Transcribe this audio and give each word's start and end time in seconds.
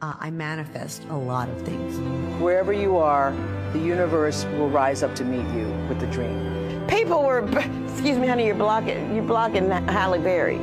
Uh, 0.00 0.14
I 0.20 0.30
manifest 0.30 1.02
a 1.10 1.16
lot 1.16 1.48
of 1.48 1.60
things. 1.62 1.98
Wherever 2.40 2.72
you 2.72 2.96
are, 2.98 3.34
the 3.72 3.80
universe 3.80 4.44
will 4.44 4.70
rise 4.70 5.02
up 5.02 5.12
to 5.16 5.24
meet 5.24 5.44
you 5.56 5.66
with 5.88 5.98
the 5.98 6.06
dream. 6.06 6.86
People 6.86 7.24
were, 7.24 7.40
excuse 7.88 8.16
me, 8.16 8.28
honey, 8.28 8.46
you're 8.46 8.54
blocking, 8.54 9.12
you're 9.12 9.24
blocking 9.24 9.68
Halle 9.68 10.20
Berry. 10.20 10.60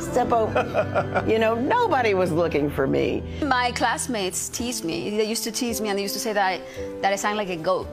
Step 0.00 0.32
over. 0.32 1.24
you 1.28 1.38
know, 1.38 1.54
nobody 1.54 2.14
was 2.14 2.32
looking 2.32 2.68
for 2.68 2.88
me. 2.88 3.22
My 3.40 3.70
classmates 3.70 4.48
teased 4.48 4.84
me. 4.84 5.10
They 5.10 5.28
used 5.28 5.44
to 5.44 5.52
tease 5.52 5.80
me 5.80 5.88
and 5.88 5.96
they 5.96 6.02
used 6.02 6.14
to 6.14 6.20
say 6.20 6.32
that 6.32 6.44
I, 6.44 6.60
that 7.02 7.12
I 7.12 7.16
sound 7.16 7.36
like 7.36 7.50
a 7.50 7.56
goat. 7.56 7.86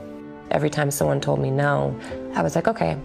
Every 0.50 0.72
time 0.72 0.90
someone 0.90 1.22
told 1.22 1.40
me 1.40 1.52
no, 1.52 1.96
I 2.34 2.42
was 2.42 2.56
like, 2.56 2.68
okay, 2.68 2.98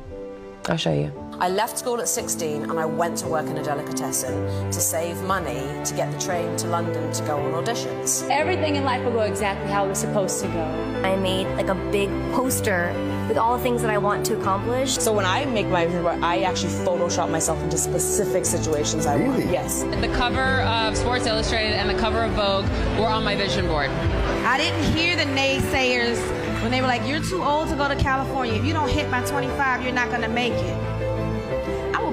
I'll 0.70 0.78
show 0.78 0.94
you. 0.94 1.12
I 1.40 1.48
left 1.48 1.78
school 1.78 2.00
at 2.00 2.08
16 2.08 2.70
and 2.70 2.78
I 2.78 2.84
went 2.84 3.18
to 3.18 3.26
work 3.26 3.46
in 3.46 3.58
a 3.58 3.62
delicatessen 3.62 4.70
to 4.70 4.80
save 4.80 5.20
money 5.22 5.84
to 5.84 5.94
get 5.94 6.12
the 6.12 6.18
train 6.18 6.56
to 6.58 6.68
London 6.68 7.12
to 7.12 7.22
go 7.24 7.36
on 7.38 7.64
auditions. 7.64 8.28
Everything 8.30 8.76
in 8.76 8.84
life 8.84 9.04
will 9.04 9.12
go 9.12 9.22
exactly 9.22 9.68
how 9.70 9.84
it 9.84 9.88
was 9.88 9.98
supposed 9.98 10.40
to 10.42 10.48
go. 10.48 10.62
I 11.02 11.16
made 11.16 11.48
like 11.56 11.68
a 11.68 11.74
big 11.90 12.08
poster 12.32 12.92
with 13.28 13.36
all 13.36 13.56
the 13.56 13.62
things 13.62 13.82
that 13.82 13.90
I 13.90 13.98
want 13.98 14.24
to 14.26 14.38
accomplish. 14.38 14.94
So 14.94 15.12
when 15.12 15.26
I 15.26 15.44
make 15.46 15.66
my 15.66 15.86
vision 15.86 16.02
board, 16.02 16.20
I 16.22 16.42
actually 16.42 16.72
Photoshop 16.72 17.30
myself 17.30 17.60
into 17.62 17.78
specific 17.78 18.44
situations 18.44 19.06
I 19.06 19.16
really? 19.16 19.40
want. 19.44 19.50
Yes. 19.50 19.82
The 19.82 20.12
cover 20.14 20.60
of 20.62 20.96
Sports 20.96 21.26
Illustrated 21.26 21.74
and 21.74 21.90
the 21.90 22.00
cover 22.00 22.22
of 22.22 22.32
Vogue 22.32 22.66
were 22.98 23.08
on 23.08 23.24
my 23.24 23.34
vision 23.34 23.66
board. 23.66 23.90
I 23.90 24.56
didn't 24.56 24.84
hear 24.94 25.16
the 25.16 25.24
naysayers 25.24 26.16
when 26.62 26.70
they 26.70 26.80
were 26.80 26.86
like, 26.86 27.06
you're 27.08 27.20
too 27.20 27.42
old 27.42 27.68
to 27.70 27.76
go 27.76 27.88
to 27.88 27.96
California. 27.96 28.54
If 28.54 28.64
you 28.64 28.72
don't 28.72 28.88
hit 28.88 29.10
by 29.10 29.22
25, 29.24 29.82
you're 29.82 29.92
not 29.92 30.10
going 30.10 30.22
to 30.22 30.28
make 30.28 30.52
it. 30.52 30.93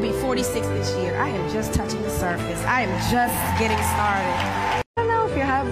I 0.01 0.03
will 0.03 0.13
be 0.13 0.19
46 0.19 0.65
this 0.69 0.95
year. 0.97 1.15
I 1.15 1.29
am 1.29 1.53
just 1.53 1.75
touching 1.75 2.01
the 2.01 2.09
surface. 2.09 2.63
I 2.63 2.81
am 2.81 3.11
just 3.11 3.35
getting 3.59 3.77
started. 3.77 4.81
I 4.81 4.81
don't 4.95 5.07
know 5.07 5.27
if 5.27 5.37
you 5.37 5.43
have 5.43 5.67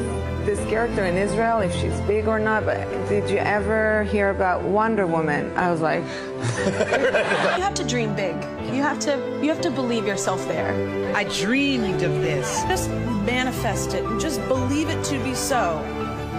this 0.46 0.60
character 0.70 1.06
in 1.06 1.18
Israel, 1.18 1.62
if 1.62 1.74
she's 1.74 2.00
big 2.02 2.28
or 2.28 2.38
not, 2.38 2.64
but 2.64 2.78
did 3.10 3.28
you 3.28 3.38
ever 3.38 4.04
hear 4.04 4.30
about 4.30 4.62
Wonder 4.62 5.08
Woman? 5.08 5.52
I 5.58 5.72
was 5.72 5.82
like, 5.82 6.04
you 6.04 7.64
have 7.64 7.74
to 7.74 7.84
dream 7.84 8.16
big. 8.16 8.36
You 8.72 8.84
have 8.84 9.00
to 9.00 9.40
you 9.42 9.50
have 9.50 9.62
to 9.62 9.72
believe 9.72 10.06
yourself 10.06 10.48
there. 10.48 10.76
I 11.16 11.24
dreamed 11.24 12.04
of 12.04 12.12
this. 12.22 12.62
Just 12.66 12.92
manifest 13.26 13.96
it 13.96 14.06
and 14.06 14.22
just 14.22 14.48
believe 14.48 14.90
it 14.90 15.04
to 15.06 15.18
be 15.24 15.34
so. 15.34 15.82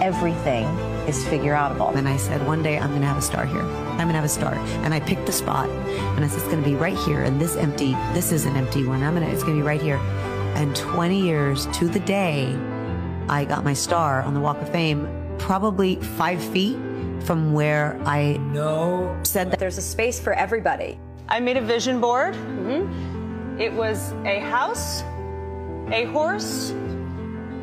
Everything 0.01 0.65
is 1.07 1.27
figure 1.27 1.53
outable. 1.53 1.95
And 1.95 2.07
I 2.07 2.17
said, 2.17 2.45
one 2.45 2.61
day 2.63 2.77
I'm 2.77 2.89
going 2.89 3.01
to 3.01 3.07
have 3.07 3.17
a 3.17 3.21
star 3.21 3.45
here. 3.45 3.61
I'm 3.61 3.97
going 3.97 4.09
to 4.09 4.13
have 4.15 4.23
a 4.23 4.29
star. 4.29 4.53
And 4.83 4.93
I 4.93 4.99
picked 4.99 5.25
the 5.25 5.31
spot 5.31 5.69
and 5.69 6.23
I 6.23 6.27
said, 6.27 6.39
it's 6.39 6.47
going 6.47 6.63
to 6.63 6.69
be 6.69 6.75
right 6.75 6.97
here. 6.97 7.23
And 7.23 7.39
this 7.39 7.55
empty, 7.55 7.91
this 8.13 8.31
is 8.31 8.45
an 8.45 8.55
empty 8.55 8.85
one. 8.85 9.03
I'm 9.03 9.15
going 9.15 9.27
to, 9.27 9.33
it's 9.33 9.43
going 9.43 9.55
to 9.55 9.61
be 9.61 9.67
right 9.67 9.81
here. 9.81 9.97
And 10.55 10.75
20 10.75 11.19
years 11.19 11.67
to 11.67 11.87
the 11.87 11.99
day, 11.99 12.55
I 13.29 13.45
got 13.45 13.63
my 13.63 13.73
star 13.73 14.21
on 14.21 14.33
the 14.33 14.39
Walk 14.39 14.61
of 14.61 14.69
Fame, 14.69 15.07
probably 15.37 15.95
five 15.95 16.43
feet 16.43 16.77
from 17.23 17.53
where 17.53 17.99
I 18.05 18.33
no. 18.37 19.17
said 19.23 19.51
that 19.51 19.59
there's 19.59 19.77
a 19.77 19.81
space 19.81 20.19
for 20.19 20.33
everybody. 20.33 20.99
I 21.29 21.39
made 21.39 21.57
a 21.57 21.61
vision 21.61 22.01
board. 22.01 22.33
Mm-hmm. 22.33 23.59
It 23.59 23.71
was 23.71 24.11
a 24.25 24.39
house, 24.39 25.01
a 25.91 26.05
horse, 26.11 26.71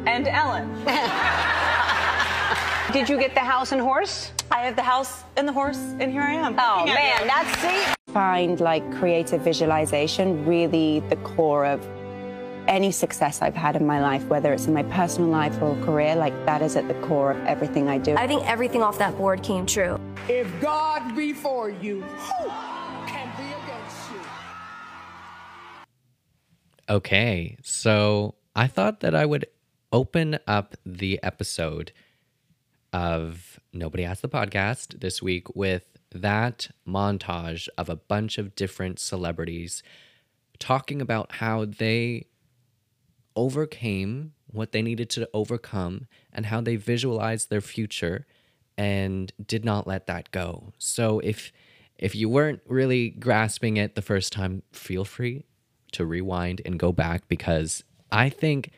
and 0.07 0.27
Ellen. 0.27 0.71
Did 2.93 3.07
you 3.07 3.19
get 3.19 3.35
the 3.35 3.41
house 3.41 3.73
and 3.73 3.83
horse? 3.83 4.33
I 4.51 4.61
have 4.61 4.75
the 4.75 4.83
house 4.83 5.23
and 5.37 5.47
the 5.47 5.53
horse, 5.53 5.77
and 6.01 6.11
here 6.11 6.23
I 6.23 6.33
am. 6.33 6.57
Oh 6.59 6.87
man, 6.87 7.27
that's 7.27 7.59
see. 7.59 7.95
Find 8.15 8.59
like 8.61 8.83
creative 8.95 9.43
visualization 9.43 10.47
really 10.47 11.01
the 11.11 11.17
core 11.17 11.67
of 11.67 11.87
any 12.67 12.91
success 12.91 13.43
I've 13.43 13.55
had 13.55 13.77
in 13.77 13.87
my 13.87 14.01
life, 14.01 14.25
whether 14.29 14.55
it's 14.55 14.67
in 14.67 14.73
my 14.73 14.85
personal 14.85 15.29
life 15.29 15.61
or 15.61 15.77
career, 15.85 16.17
like 16.17 16.33
that 16.47 16.63
is 16.63 16.77
at 16.77 16.89
the 16.89 16.95
core 17.07 17.33
of 17.33 17.45
everything 17.45 17.89
I 17.91 17.99
do. 17.99 18.15
I 18.15 18.27
think 18.27 18.43
everything 18.49 18.83
off 18.83 18.97
that 18.99 19.15
board 19.19 19.43
came 19.43 19.67
true. 19.67 20.01
If 20.27 20.49
God 20.59 21.15
be 21.15 21.35
for 21.35 21.69
you, 21.69 22.01
who 22.01 22.49
can 23.07 23.31
be 23.37 23.53
against 23.65 24.11
you? 24.13 24.21
Okay, 26.89 27.59
so 27.63 28.37
I 28.57 28.67
thought 28.67 29.01
that 29.01 29.15
I 29.15 29.27
would 29.27 29.45
open 29.93 30.39
up 30.47 30.75
the 30.87 31.23
episode 31.23 31.93
of 32.93 33.61
Nobody 33.73 34.05
Asked 34.05 34.23
the 34.23 34.29
Podcast 34.29 35.01
this 35.01 35.23
week 35.23 35.55
with 35.55 35.85
that 36.11 36.71
montage 36.87 37.69
of 37.77 37.89
a 37.89 37.97
bunch 37.97 38.39
of 38.39 38.55
different 38.55 38.99
celebrities 38.99 39.83
talking 40.59 41.01
about 41.01 41.33
how 41.33 41.65
they 41.65 42.27
overcame 43.37 44.33
what 44.47 44.73
they 44.73 44.83
needed 44.83 45.11
to 45.11 45.29
overcome 45.33 46.07
and 46.33 46.47
how 46.47 46.61
they 46.61 46.77
visualized 46.77 47.51
their 47.51 47.61
future 47.61 48.27
and 48.77 49.33
did 49.47 49.65
not 49.65 49.87
let 49.87 50.07
that 50.07 50.31
go. 50.31 50.73
So 50.79 51.21
if 51.21 51.53
if 51.99 52.15
you 52.15 52.29
weren't 52.29 52.61
really 52.67 53.11
grasping 53.11 53.77
it 53.77 53.97
the 53.97 54.03
first 54.03 54.33
time, 54.33 54.63
feel 54.73 55.05
free 55.05 55.45
to 55.93 56.07
rewind 56.07 56.63
and 56.65 56.79
go 56.79 56.93
back 56.93 57.27
because 57.27 57.83
I 58.13 58.29
think 58.29 58.71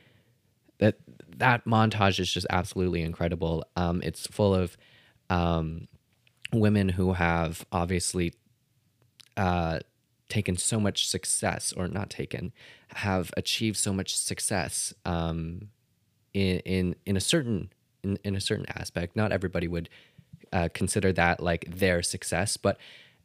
that 1.40 1.64
montage 1.64 2.20
is 2.20 2.32
just 2.32 2.46
absolutely 2.50 3.02
incredible. 3.02 3.64
Um, 3.76 4.00
it's 4.04 4.26
full 4.26 4.54
of 4.54 4.76
um, 5.28 5.88
women 6.52 6.90
who 6.90 7.14
have 7.14 7.66
obviously 7.72 8.32
uh, 9.36 9.80
taken 10.28 10.56
so 10.56 10.78
much 10.80 11.06
success, 11.06 11.72
or 11.76 11.88
not 11.88 12.08
taken, 12.08 12.52
have 12.94 13.32
achieved 13.36 13.76
so 13.76 13.92
much 13.92 14.16
success 14.16 14.94
um, 15.04 15.68
in 16.32 16.60
in 16.60 16.96
in 17.04 17.16
a 17.16 17.20
certain 17.20 17.70
in, 18.02 18.18
in 18.24 18.36
a 18.36 18.40
certain 18.40 18.66
aspect. 18.76 19.16
Not 19.16 19.32
everybody 19.32 19.68
would 19.68 19.88
uh, 20.52 20.68
consider 20.72 21.12
that 21.12 21.42
like 21.42 21.66
their 21.68 22.02
success, 22.02 22.56
but 22.56 22.78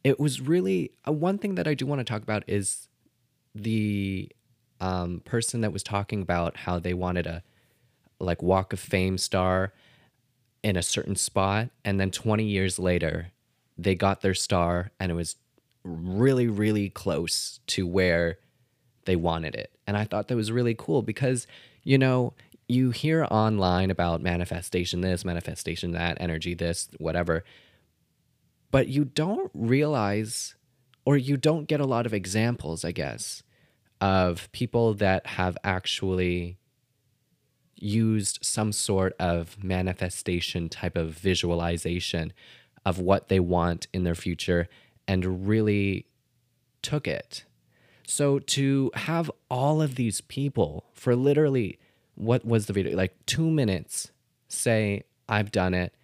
it 0.04 0.20
was 0.20 0.40
really 0.40 0.92
uh, 1.06 1.12
one 1.12 1.38
thing 1.38 1.54
that 1.56 1.66
I 1.66 1.74
do 1.74 1.86
want 1.86 2.00
to 2.00 2.04
talk 2.04 2.22
about 2.22 2.44
is 2.46 2.88
the 3.54 4.30
um, 4.80 5.20
person 5.24 5.62
that 5.62 5.72
was 5.72 5.82
talking 5.82 6.22
about 6.22 6.56
how 6.58 6.78
they 6.78 6.94
wanted 6.94 7.26
a 7.26 7.42
like 8.18 8.42
Walk 8.42 8.72
of 8.72 8.80
Fame 8.80 9.18
star 9.18 9.72
in 10.62 10.76
a 10.76 10.82
certain 10.82 11.16
spot, 11.16 11.70
and 11.84 12.00
then 12.00 12.10
20 12.10 12.44
years 12.44 12.78
later, 12.78 13.28
they 13.78 13.94
got 13.94 14.22
their 14.22 14.34
star, 14.34 14.90
and 14.98 15.12
it 15.12 15.14
was 15.14 15.36
really, 15.84 16.48
really 16.48 16.90
close 16.90 17.60
to 17.68 17.86
where 17.86 18.38
they 19.04 19.16
wanted 19.16 19.54
it. 19.54 19.70
And 19.86 19.96
I 19.96 20.04
thought 20.04 20.28
that 20.28 20.36
was 20.36 20.50
really 20.50 20.74
cool 20.74 21.02
because, 21.02 21.46
you 21.84 21.98
know, 21.98 22.34
you 22.68 22.90
hear 22.90 23.26
online 23.30 23.90
about 23.90 24.20
manifestation 24.20 25.00
this, 25.00 25.24
manifestation 25.24 25.92
that, 25.92 26.16
energy 26.20 26.54
this, 26.54 26.88
whatever, 26.98 27.44
but 28.72 28.88
you 28.88 29.04
don't 29.04 29.50
realize 29.54 30.56
or 31.04 31.16
you 31.16 31.36
don't 31.36 31.66
get 31.66 31.80
a 31.80 31.86
lot 31.86 32.04
of 32.04 32.12
examples, 32.12 32.84
I 32.84 32.90
guess, 32.90 33.44
of 34.00 34.50
people 34.50 34.94
that 34.94 35.26
have 35.26 35.56
actually 35.62 36.58
used 37.76 38.38
some 38.42 38.72
sort 38.72 39.14
of 39.18 39.62
manifestation 39.62 40.68
type 40.68 40.96
of 40.96 41.10
visualization 41.10 42.32
of 42.84 42.98
what 42.98 43.28
they 43.28 43.40
want 43.40 43.86
in 43.92 44.04
their 44.04 44.14
future 44.14 44.68
and 45.06 45.46
really 45.46 46.06
took 46.82 47.06
it. 47.06 47.44
So 48.06 48.38
to 48.38 48.90
have 48.94 49.30
all 49.50 49.82
of 49.82 49.96
these 49.96 50.20
people 50.20 50.84
for 50.94 51.16
literally 51.16 51.78
what 52.14 52.44
was 52.44 52.66
the 52.66 52.72
video 52.72 52.96
like 52.96 53.14
2 53.26 53.50
minutes 53.50 54.10
say 54.48 55.02
I've 55.28 55.52
done 55.52 55.74
it 55.74 55.94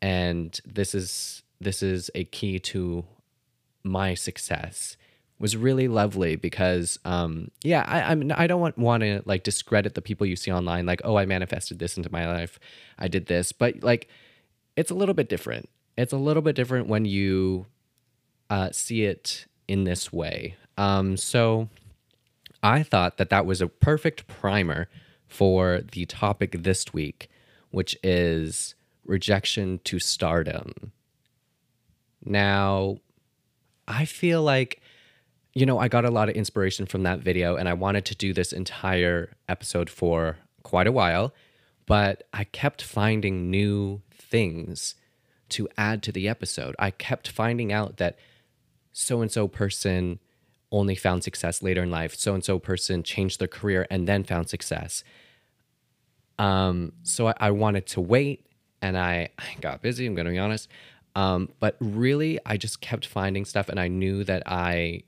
and 0.00 0.58
this 0.64 0.94
is 0.94 1.42
this 1.60 1.82
is 1.82 2.10
a 2.14 2.24
key 2.24 2.58
to 2.60 3.04
my 3.82 4.14
success 4.14 4.96
was 5.38 5.56
really 5.56 5.86
lovely 5.86 6.36
because 6.36 6.98
um 7.04 7.50
yeah 7.62 7.84
I 7.86 8.10
I'm 8.10 8.32
I 8.34 8.46
don't 8.46 8.60
want 8.60 8.78
want 8.78 9.02
to 9.02 9.22
like 9.26 9.42
discredit 9.42 9.94
the 9.94 10.02
people 10.02 10.26
you 10.26 10.36
see 10.36 10.50
online 10.50 10.86
like 10.86 11.02
oh 11.04 11.16
I 11.16 11.26
manifested 11.26 11.78
this 11.78 11.96
into 11.96 12.10
my 12.10 12.26
life. 12.26 12.58
I 12.98 13.08
did 13.08 13.26
this. 13.26 13.52
But 13.52 13.82
like 13.82 14.08
it's 14.76 14.90
a 14.90 14.94
little 14.94 15.14
bit 15.14 15.28
different. 15.28 15.68
It's 15.96 16.12
a 16.12 16.18
little 16.18 16.42
bit 16.42 16.56
different 16.56 16.88
when 16.88 17.04
you 17.04 17.66
uh, 18.50 18.70
see 18.70 19.04
it 19.04 19.46
in 19.68 19.84
this 19.84 20.12
way. 20.12 20.56
Um 20.78 21.16
so 21.16 21.68
I 22.62 22.82
thought 22.82 23.18
that 23.18 23.30
that 23.30 23.46
was 23.46 23.60
a 23.60 23.68
perfect 23.68 24.26
primer 24.26 24.88
for 25.28 25.82
the 25.92 26.06
topic 26.06 26.62
this 26.62 26.92
week 26.92 27.28
which 27.70 27.96
is 28.02 28.74
rejection 29.04 29.80
to 29.84 29.98
stardom. 29.98 30.92
Now 32.24 32.98
I 33.86 34.06
feel 34.06 34.42
like 34.42 34.80
you 35.56 35.64
know, 35.64 35.78
I 35.78 35.88
got 35.88 36.04
a 36.04 36.10
lot 36.10 36.28
of 36.28 36.34
inspiration 36.34 36.84
from 36.84 37.02
that 37.04 37.20
video 37.20 37.56
and 37.56 37.66
I 37.66 37.72
wanted 37.72 38.04
to 38.04 38.14
do 38.14 38.34
this 38.34 38.52
entire 38.52 39.32
episode 39.48 39.88
for 39.88 40.36
quite 40.62 40.86
a 40.86 40.92
while, 40.92 41.32
but 41.86 42.24
I 42.30 42.44
kept 42.44 42.82
finding 42.82 43.50
new 43.50 44.02
things 44.12 44.96
to 45.48 45.66
add 45.78 46.02
to 46.02 46.12
the 46.12 46.28
episode. 46.28 46.76
I 46.78 46.90
kept 46.90 47.28
finding 47.28 47.72
out 47.72 47.96
that 47.96 48.18
so 48.92 49.22
and 49.22 49.32
so 49.32 49.48
person 49.48 50.18
only 50.70 50.94
found 50.94 51.24
success 51.24 51.62
later 51.62 51.84
in 51.84 51.90
life, 51.90 52.14
so 52.14 52.34
and 52.34 52.44
so 52.44 52.58
person 52.58 53.02
changed 53.02 53.40
their 53.40 53.48
career 53.48 53.86
and 53.90 54.06
then 54.06 54.24
found 54.24 54.50
success. 54.50 55.04
Um, 56.38 56.92
so 57.02 57.28
I, 57.28 57.34
I 57.40 57.50
wanted 57.52 57.86
to 57.86 58.02
wait 58.02 58.44
and 58.82 58.98
I, 58.98 59.30
I 59.38 59.58
got 59.62 59.80
busy, 59.80 60.06
I'm 60.06 60.16
to 60.16 60.24
be 60.24 60.38
honest. 60.38 60.68
Um, 61.14 61.48
but 61.60 61.78
really, 61.80 62.38
I 62.44 62.58
just 62.58 62.82
kept 62.82 63.06
finding 63.06 63.46
stuff 63.46 63.70
and 63.70 63.80
I 63.80 63.88
knew 63.88 64.22
that 64.24 64.42
I 64.44 65.04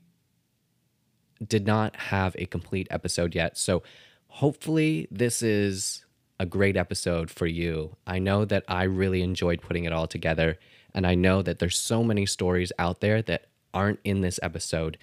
did 1.45 1.65
not 1.65 1.95
have 1.95 2.35
a 2.37 2.45
complete 2.45 2.87
episode 2.89 3.35
yet. 3.35 3.57
So 3.57 3.83
hopefully, 4.27 5.07
this 5.11 5.41
is 5.41 6.05
a 6.39 6.45
great 6.45 6.77
episode 6.77 7.29
for 7.29 7.47
you. 7.47 7.95
I 8.07 8.19
know 8.19 8.45
that 8.45 8.63
I 8.67 8.83
really 8.83 9.21
enjoyed 9.21 9.61
putting 9.61 9.83
it 9.83 9.93
all 9.93 10.07
together. 10.07 10.57
And 10.93 11.05
I 11.05 11.15
know 11.15 11.41
that 11.41 11.59
there's 11.59 11.77
so 11.77 12.03
many 12.03 12.25
stories 12.25 12.71
out 12.79 13.01
there 13.01 13.21
that 13.23 13.47
aren't 13.73 13.99
in 14.03 14.21
this 14.21 14.39
episode 14.41 14.97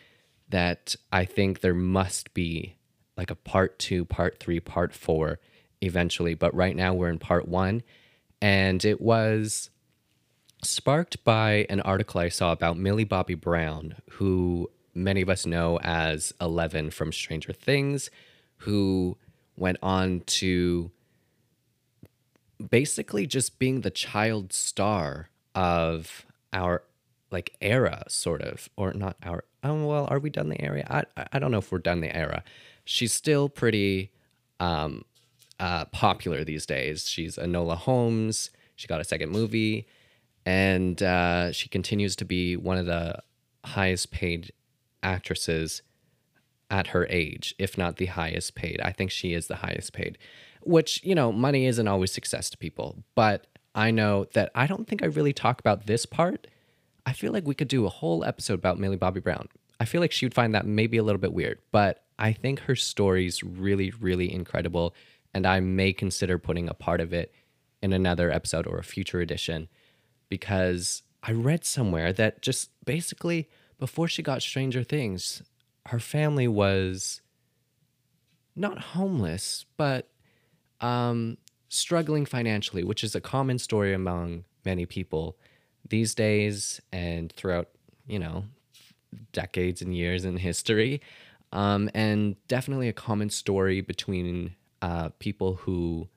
that 0.49 0.97
I 1.13 1.25
think 1.25 1.61
there 1.61 1.75
must 1.75 2.33
be 2.35 2.77
like 3.17 3.31
a 3.31 3.37
part 3.37 3.79
two, 3.79 4.05
part 4.05 4.39
three, 4.41 4.61
part 4.61 4.95
four 4.95 5.39
eventually. 5.81 6.35
But 6.35 6.55
right 6.55 6.75
now 6.75 6.95
we're 6.95 7.11
in 7.11 7.19
part 7.19 7.47
one. 7.49 7.83
And 8.41 8.85
it 8.85 9.01
was 9.01 9.71
sparked 10.63 11.23
by 11.25 11.67
an 11.69 11.81
article 11.81 12.21
I 12.21 12.29
saw 12.29 12.53
about 12.53 12.79
Millie 12.79 13.05
Bobby 13.05 13.35
Brown, 13.35 13.97
who 14.13 14.71
many 14.97 15.21
of 15.21 15.29
us 15.29 15.47
know 15.47 15.79
as 15.81 16.33
Eleven 16.41 16.91
from 16.91 17.13
Stranger 17.13 17.53
Things, 17.53 18.11
who 18.59 19.17
went 19.57 19.79
on 19.83 20.21
to 20.27 20.91
basically 22.71 23.27
just 23.27 23.59
being 23.59 23.83
the 23.83 23.91
child 23.91 24.53
star 24.53 25.29
of 25.55 26.27
our 26.53 26.83
like 27.31 27.55
era 27.61 28.05
sort 28.09 28.41
of 28.41 28.69
or 28.77 28.93
not 28.93 29.17
our 29.23 29.45
oh 29.63 29.85
well 29.85 30.07
are 30.11 30.19
we 30.19 30.31
done 30.31 30.49
the 30.49 30.61
era 30.63 30.83
i 30.89 31.27
i 31.33 31.39
don't 31.39 31.51
know 31.51 31.59
if 31.59 31.71
we're 31.71 31.79
done 31.79 32.01
the 32.01 32.15
era. 32.15 32.43
She's 32.85 33.13
still 33.13 33.49
pretty 33.49 34.11
um 34.61 35.05
uh 35.59 35.87
popular 35.87 36.45
these 36.45 36.67
days. 36.67 37.09
She's 37.09 37.37
enola 37.37 37.77
holmes. 37.77 38.51
She 38.77 38.87
got 38.87 39.01
a 39.01 39.05
second 39.05 39.31
movie. 39.31 39.87
And 40.47 41.03
uh 41.03 41.53
she 41.53 41.69
continues 41.69 42.17
to 42.17 42.25
be 42.25 42.57
one 42.57 42.79
of 42.79 42.87
the 42.87 43.21
highest 43.65 44.13
paid 44.13 44.53
actresses 45.07 45.83
at 46.69 46.89
her 46.89 47.07
age 47.09 47.55
if 47.59 47.79
not 47.79 47.97
the 47.97 48.07
highest 48.07 48.55
paid 48.55 48.81
i 48.83 48.91
think 48.91 49.11
she 49.11 49.33
is 49.33 49.47
the 49.47 49.57
highest 49.57 49.93
paid 49.93 50.19
which, 50.67 51.03
you 51.05 51.15
know, 51.15 51.31
money 51.31 51.67
isn't 51.67 51.87
always 51.87 52.13
success 52.13 52.51
to 52.51 52.59
people. 52.59 53.05
But 53.15 53.47
I 53.75 53.91
know 53.91 54.27
that 54.35 54.51
I 54.55 54.67
don't 54.67 54.87
think 54.87 55.03
I 55.03 55.07
really 55.07 55.33
talk 55.33 55.61
about 55.61 55.87
this 55.87 56.05
part. 56.05 56.49
I 57.07 57.13
feel 57.13 57.33
like 57.33 57.47
we 57.47 57.55
could 57.55 57.69
do 57.69 57.87
a 57.87 57.91
whole 57.91 58.25
episode 58.25 58.55
about 58.55 58.79
Millie 58.79 58.97
Bobby 58.97 59.21
Brown. 59.21 59.49
I 59.79 59.85
feel 59.85 60.01
like 60.01 60.11
she 60.11 60.27
would 60.27 60.35
find 60.35 60.55
that 60.55 60.67
maybe 60.67 60.97
a 60.97 61.03
little 61.03 61.21
bit 61.21 61.33
weird, 61.33 61.61
but 61.71 62.03
I 62.19 62.33
think 62.33 62.61
her 62.61 62.75
story's 62.75 63.45
really, 63.45 63.93
really 64.01 64.33
incredible. 64.33 64.95
And 65.33 65.47
I 65.47 65.61
may 65.61 65.93
consider 65.93 66.39
putting 66.39 66.69
a 66.69 66.75
part 66.75 67.01
of 67.01 67.13
it 67.13 67.33
in 67.81 67.93
another 67.93 68.33
episode 68.33 68.67
or 68.67 68.79
a 68.79 68.85
future 68.85 69.21
edition 69.21 69.69
because 70.29 71.03
I 71.23 71.33
read 71.33 71.65
somewhere 71.65 72.13
that 72.15 72.43
just 72.43 72.71
basically 72.85 73.49
before 73.79 74.09
she 74.09 74.23
got 74.23 74.43
Stranger 74.43 74.83
Things, 74.83 75.43
her 75.87 76.01
family 76.01 76.49
was 76.49 77.21
not 78.55 78.79
homeless, 78.79 79.67
but 79.77 80.09
um, 80.81 81.37
struggling 81.69 82.27
financially, 82.27 82.85
which 82.85 83.05
is 83.05 83.15
a 83.15 83.21
common 83.21 83.59
story 83.59 83.93
among 83.93 84.45
many 84.65 84.87
people 84.87 85.37
these 85.89 86.15
days 86.15 86.81
and 86.93 87.33
throughout, 87.33 87.69
you 88.07 88.19
know, 88.19 88.45
decades 89.33 89.83
and 89.83 89.95
years 89.95 90.25
in 90.25 90.37
history. 90.39 91.01
Um, 91.53 91.89
and 91.95 92.37
definitely 92.49 92.89
a 92.89 92.93
common 92.93 93.31
story 93.31 93.81
between 93.81 94.57
uh, 94.83 95.11
people 95.19 95.55
who 95.55 96.09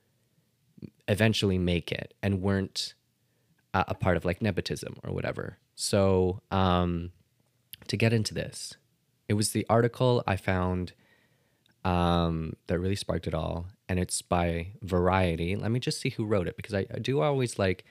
eventually 1.07 1.57
make 1.57 1.91
it 1.91 2.13
and 2.23 2.41
weren't 2.41 2.93
uh, 3.73 3.83
a 3.87 3.93
part 3.93 4.17
of 4.17 4.25
like 4.25 4.41
nepotism 4.41 4.97
or 5.03 5.13
whatever. 5.13 5.57
So, 5.75 6.41
um, 6.51 7.11
to 7.89 7.97
get 7.97 8.13
into 8.13 8.33
this, 8.33 8.75
it 9.27 9.33
was 9.33 9.51
the 9.51 9.65
article 9.69 10.23
I 10.25 10.37
found 10.37 10.93
um, 11.83 12.53
that 12.67 12.79
really 12.79 12.95
sparked 12.95 13.27
it 13.27 13.33
all. 13.33 13.67
And 13.87 13.99
it's 13.99 14.21
by 14.21 14.67
Variety. 14.81 15.55
Let 15.55 15.71
me 15.71 15.79
just 15.79 15.99
see 15.99 16.09
who 16.09 16.25
wrote 16.25 16.47
it 16.47 16.55
because 16.55 16.73
I, 16.73 16.85
I 16.93 16.99
do 16.99 17.21
always 17.21 17.59
like 17.59 17.83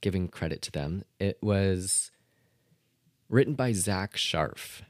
giving 0.00 0.28
credit 0.28 0.62
to 0.62 0.72
them. 0.72 1.04
It 1.18 1.38
was 1.40 2.10
written 3.28 3.54
by 3.54 3.72
Zack 3.72 4.16
Sharf. 4.16 4.82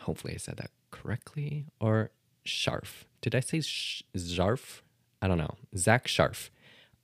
Hopefully, 0.00 0.34
I 0.34 0.38
said 0.38 0.56
that 0.58 0.70
correctly. 0.90 1.66
Or 1.80 2.10
Sharf. 2.44 3.04
Did 3.20 3.34
I 3.34 3.40
say 3.40 3.60
sh- 3.60 4.02
Zarf? 4.16 4.80
I 5.20 5.28
don't 5.28 5.38
know. 5.38 5.56
Zack 5.76 6.06
Sharf. 6.06 6.50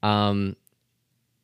Um, 0.03 0.57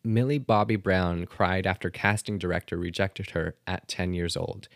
Millie 0.02 0.38
Bobby 0.38 0.76
Brown 0.76 1.26
cried 1.26 1.66
after 1.66 1.90
casting 1.90 2.38
director 2.38 2.76
rejected 2.76 3.30
her 3.30 3.56
at 3.66 3.88
10 3.88 4.14
years 4.14 4.36
old. 4.36 4.68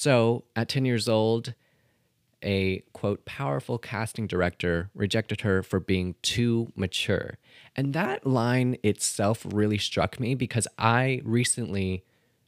So, 0.00 0.44
at 0.56 0.70
10 0.70 0.86
years 0.86 1.10
old, 1.10 1.52
a 2.42 2.82
quote 2.94 3.26
powerful 3.26 3.76
casting 3.76 4.26
director 4.26 4.88
rejected 4.94 5.42
her 5.42 5.62
for 5.62 5.78
being 5.78 6.14
too 6.22 6.72
mature. 6.74 7.36
And 7.76 7.92
that 7.92 8.26
line 8.26 8.78
itself 8.82 9.44
really 9.46 9.76
struck 9.76 10.18
me 10.18 10.34
because 10.34 10.66
I 10.78 11.20
recently 11.22 12.02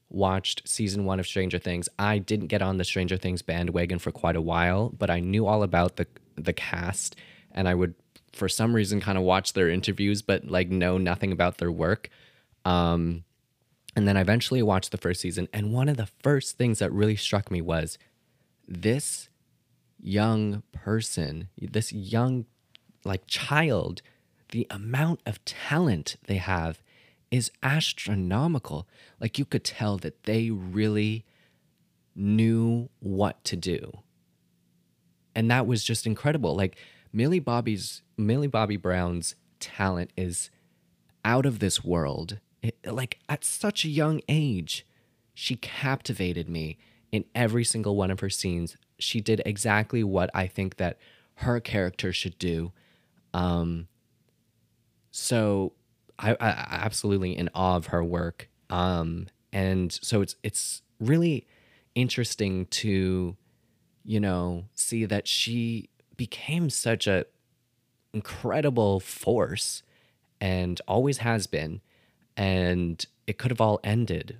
watched 0.08 0.66
season 0.66 1.04
1 1.04 1.20
of 1.20 1.26
Stranger 1.26 1.58
Things. 1.58 1.90
I 1.98 2.16
didn't 2.16 2.46
get 2.46 2.62
on 2.62 2.78
the 2.78 2.84
Stranger 2.84 3.18
Things 3.18 3.42
bandwagon 3.42 3.98
for 3.98 4.12
quite 4.12 4.36
a 4.36 4.40
while, 4.40 4.88
but 4.88 5.10
I 5.10 5.20
knew 5.20 5.46
all 5.46 5.62
about 5.62 5.96
the 5.96 6.06
the 6.36 6.54
cast 6.54 7.16
and 7.50 7.68
I 7.68 7.74
would 7.74 7.94
for 8.32 8.48
some 8.48 8.74
reason 8.74 8.98
kind 8.98 9.18
of 9.18 9.24
watch 9.24 9.52
their 9.52 9.68
interviews 9.68 10.22
but 10.22 10.46
like 10.46 10.70
know 10.70 10.96
nothing 10.96 11.32
about 11.32 11.58
their 11.58 11.70
work. 11.70 12.08
Um 12.64 13.24
and 13.94 14.08
then 14.08 14.16
I 14.16 14.20
eventually 14.20 14.62
watched 14.62 14.90
the 14.90 14.98
first 14.98 15.20
season 15.20 15.48
and 15.52 15.72
one 15.72 15.88
of 15.88 15.96
the 15.96 16.08
first 16.22 16.56
things 16.56 16.78
that 16.78 16.92
really 16.92 17.16
struck 17.16 17.50
me 17.50 17.60
was 17.60 17.98
this 18.66 19.28
young 20.00 20.62
person, 20.72 21.48
this 21.60 21.92
young 21.92 22.46
like 23.04 23.26
child, 23.26 24.02
the 24.50 24.66
amount 24.70 25.20
of 25.26 25.44
talent 25.44 26.16
they 26.26 26.36
have 26.36 26.82
is 27.30 27.50
astronomical. 27.62 28.86
Like 29.20 29.38
you 29.38 29.44
could 29.44 29.64
tell 29.64 29.96
that 29.98 30.24
they 30.24 30.50
really 30.50 31.24
knew 32.14 32.88
what 33.00 33.42
to 33.44 33.56
do. 33.56 34.00
And 35.34 35.50
that 35.50 35.66
was 35.66 35.82
just 35.82 36.06
incredible. 36.06 36.54
Like 36.54 36.76
Millie 37.12 37.40
Bobby's 37.40 38.02
Millie 38.16 38.46
Bobby 38.46 38.76
Brown's 38.76 39.34
talent 39.60 40.12
is 40.16 40.50
out 41.24 41.46
of 41.46 41.58
this 41.58 41.82
world. 41.82 42.38
Like 42.84 43.18
at 43.28 43.44
such 43.44 43.84
a 43.84 43.88
young 43.88 44.20
age, 44.28 44.86
she 45.34 45.56
captivated 45.56 46.48
me 46.48 46.78
in 47.10 47.24
every 47.34 47.64
single 47.64 47.96
one 47.96 48.10
of 48.10 48.20
her 48.20 48.30
scenes 48.30 48.76
she 49.02 49.20
did 49.20 49.42
exactly 49.44 50.04
what 50.04 50.30
I 50.34 50.46
think 50.46 50.76
that 50.76 50.98
her 51.36 51.60
character 51.60 52.12
should 52.12 52.38
do. 52.38 52.72
Um, 53.34 53.88
so 55.10 55.72
I, 56.18 56.32
I 56.32 56.66
absolutely 56.70 57.36
in 57.36 57.50
awe 57.54 57.76
of 57.76 57.86
her 57.86 58.04
work. 58.04 58.48
Um, 58.70 59.26
and 59.52 59.92
so 59.92 60.22
it's 60.22 60.36
it's 60.42 60.82
really 61.00 61.46
interesting 61.94 62.66
to, 62.66 63.36
you 64.04 64.20
know, 64.20 64.64
see 64.74 65.04
that 65.04 65.26
she 65.26 65.90
became 66.16 66.70
such 66.70 67.06
a 67.06 67.26
incredible 68.14 69.00
force 69.00 69.82
and 70.40 70.80
always 70.86 71.18
has 71.18 71.46
been 71.46 71.80
and 72.36 73.06
it 73.26 73.38
could 73.38 73.50
have 73.50 73.60
all 73.60 73.80
ended 73.84 74.38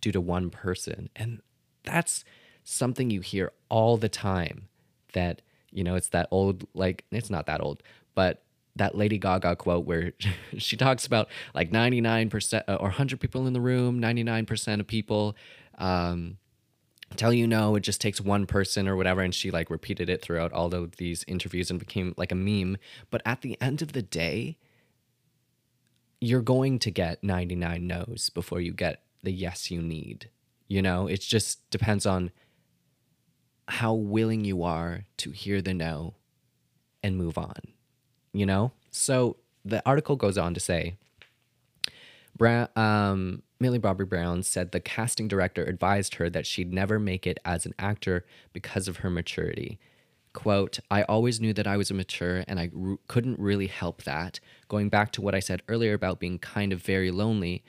due 0.00 0.12
to 0.12 0.20
one 0.20 0.50
person 0.50 1.08
and 1.16 1.40
that's 1.84 2.24
something 2.64 3.10
you 3.10 3.20
hear 3.20 3.52
all 3.68 3.96
the 3.96 4.08
time 4.08 4.68
that, 5.12 5.42
you 5.70 5.84
know, 5.84 5.94
it's 5.94 6.08
that 6.08 6.26
old, 6.30 6.66
like, 6.74 7.04
it's 7.10 7.30
not 7.30 7.46
that 7.46 7.60
old, 7.60 7.82
but 8.14 8.42
that 8.76 8.96
Lady 8.96 9.18
Gaga 9.18 9.56
quote 9.56 9.84
where 9.84 10.12
she 10.58 10.76
talks 10.76 11.06
about 11.06 11.28
like 11.54 11.70
99% 11.70 12.62
uh, 12.66 12.74
or 12.74 12.88
100 12.88 13.20
people 13.20 13.46
in 13.46 13.52
the 13.52 13.60
room, 13.60 14.00
99% 14.00 14.80
of 14.80 14.86
people 14.86 15.36
um, 15.78 16.38
tell 17.16 17.32
you 17.32 17.46
no, 17.46 17.76
it 17.76 17.80
just 17.80 18.00
takes 18.00 18.20
one 18.20 18.46
person 18.46 18.88
or 18.88 18.96
whatever. 18.96 19.20
And 19.20 19.34
she 19.34 19.50
like 19.50 19.70
repeated 19.70 20.08
it 20.08 20.22
throughout 20.22 20.52
all 20.52 20.74
of 20.74 20.96
these 20.96 21.24
interviews 21.28 21.70
and 21.70 21.78
became 21.78 22.14
like 22.16 22.32
a 22.32 22.36
meme. 22.36 22.78
But 23.10 23.22
at 23.24 23.42
the 23.42 23.60
end 23.60 23.82
of 23.82 23.92
the 23.92 24.02
day, 24.02 24.56
you're 26.24 26.42
going 26.42 26.78
to 26.80 26.90
get 26.90 27.22
99 27.22 27.86
no's 27.86 28.30
before 28.30 28.60
you 28.60 28.72
get 28.72 29.02
the 29.22 29.32
yes 29.32 29.70
you 29.70 29.82
need. 29.82 30.30
You 30.68 30.82
know, 30.82 31.06
it 31.06 31.20
just 31.20 31.68
depends 31.70 32.06
on 32.06 32.30
how 33.68 33.94
willing 33.94 34.44
you 34.44 34.62
are 34.62 35.04
to 35.18 35.30
hear 35.30 35.60
the 35.62 35.74
no 35.74 36.14
and 37.02 37.16
move 37.16 37.36
on, 37.38 37.56
you 38.32 38.46
know? 38.46 38.72
So 38.90 39.36
the 39.64 39.82
article 39.86 40.16
goes 40.16 40.38
on 40.38 40.54
to 40.54 40.60
say 40.60 40.96
Bra- 42.36 42.68
um, 42.76 43.42
Millie 43.60 43.78
Bobby 43.78 44.04
Brown 44.04 44.42
said 44.42 44.72
the 44.72 44.80
casting 44.80 45.28
director 45.28 45.64
advised 45.64 46.16
her 46.16 46.28
that 46.30 46.46
she'd 46.46 46.72
never 46.72 46.98
make 46.98 47.26
it 47.26 47.38
as 47.44 47.64
an 47.64 47.74
actor 47.78 48.24
because 48.52 48.88
of 48.88 48.98
her 48.98 49.10
maturity. 49.10 49.78
Quote, 50.34 50.78
I 50.90 51.04
always 51.04 51.40
knew 51.40 51.54
that 51.54 51.66
I 51.66 51.78
was 51.78 51.90
immature 51.90 52.44
and 52.46 52.60
I 52.60 52.70
couldn't 53.08 53.38
really 53.38 53.68
help 53.68 54.02
that. 54.02 54.40
Going 54.68 54.90
back 54.90 55.12
to 55.12 55.22
what 55.22 55.34
I 55.34 55.40
said 55.40 55.62
earlier 55.68 55.94
about 55.94 56.20
being 56.20 56.38
kind 56.38 56.72
of 56.72 56.82
very 56.82 57.10
lonely 57.10 57.64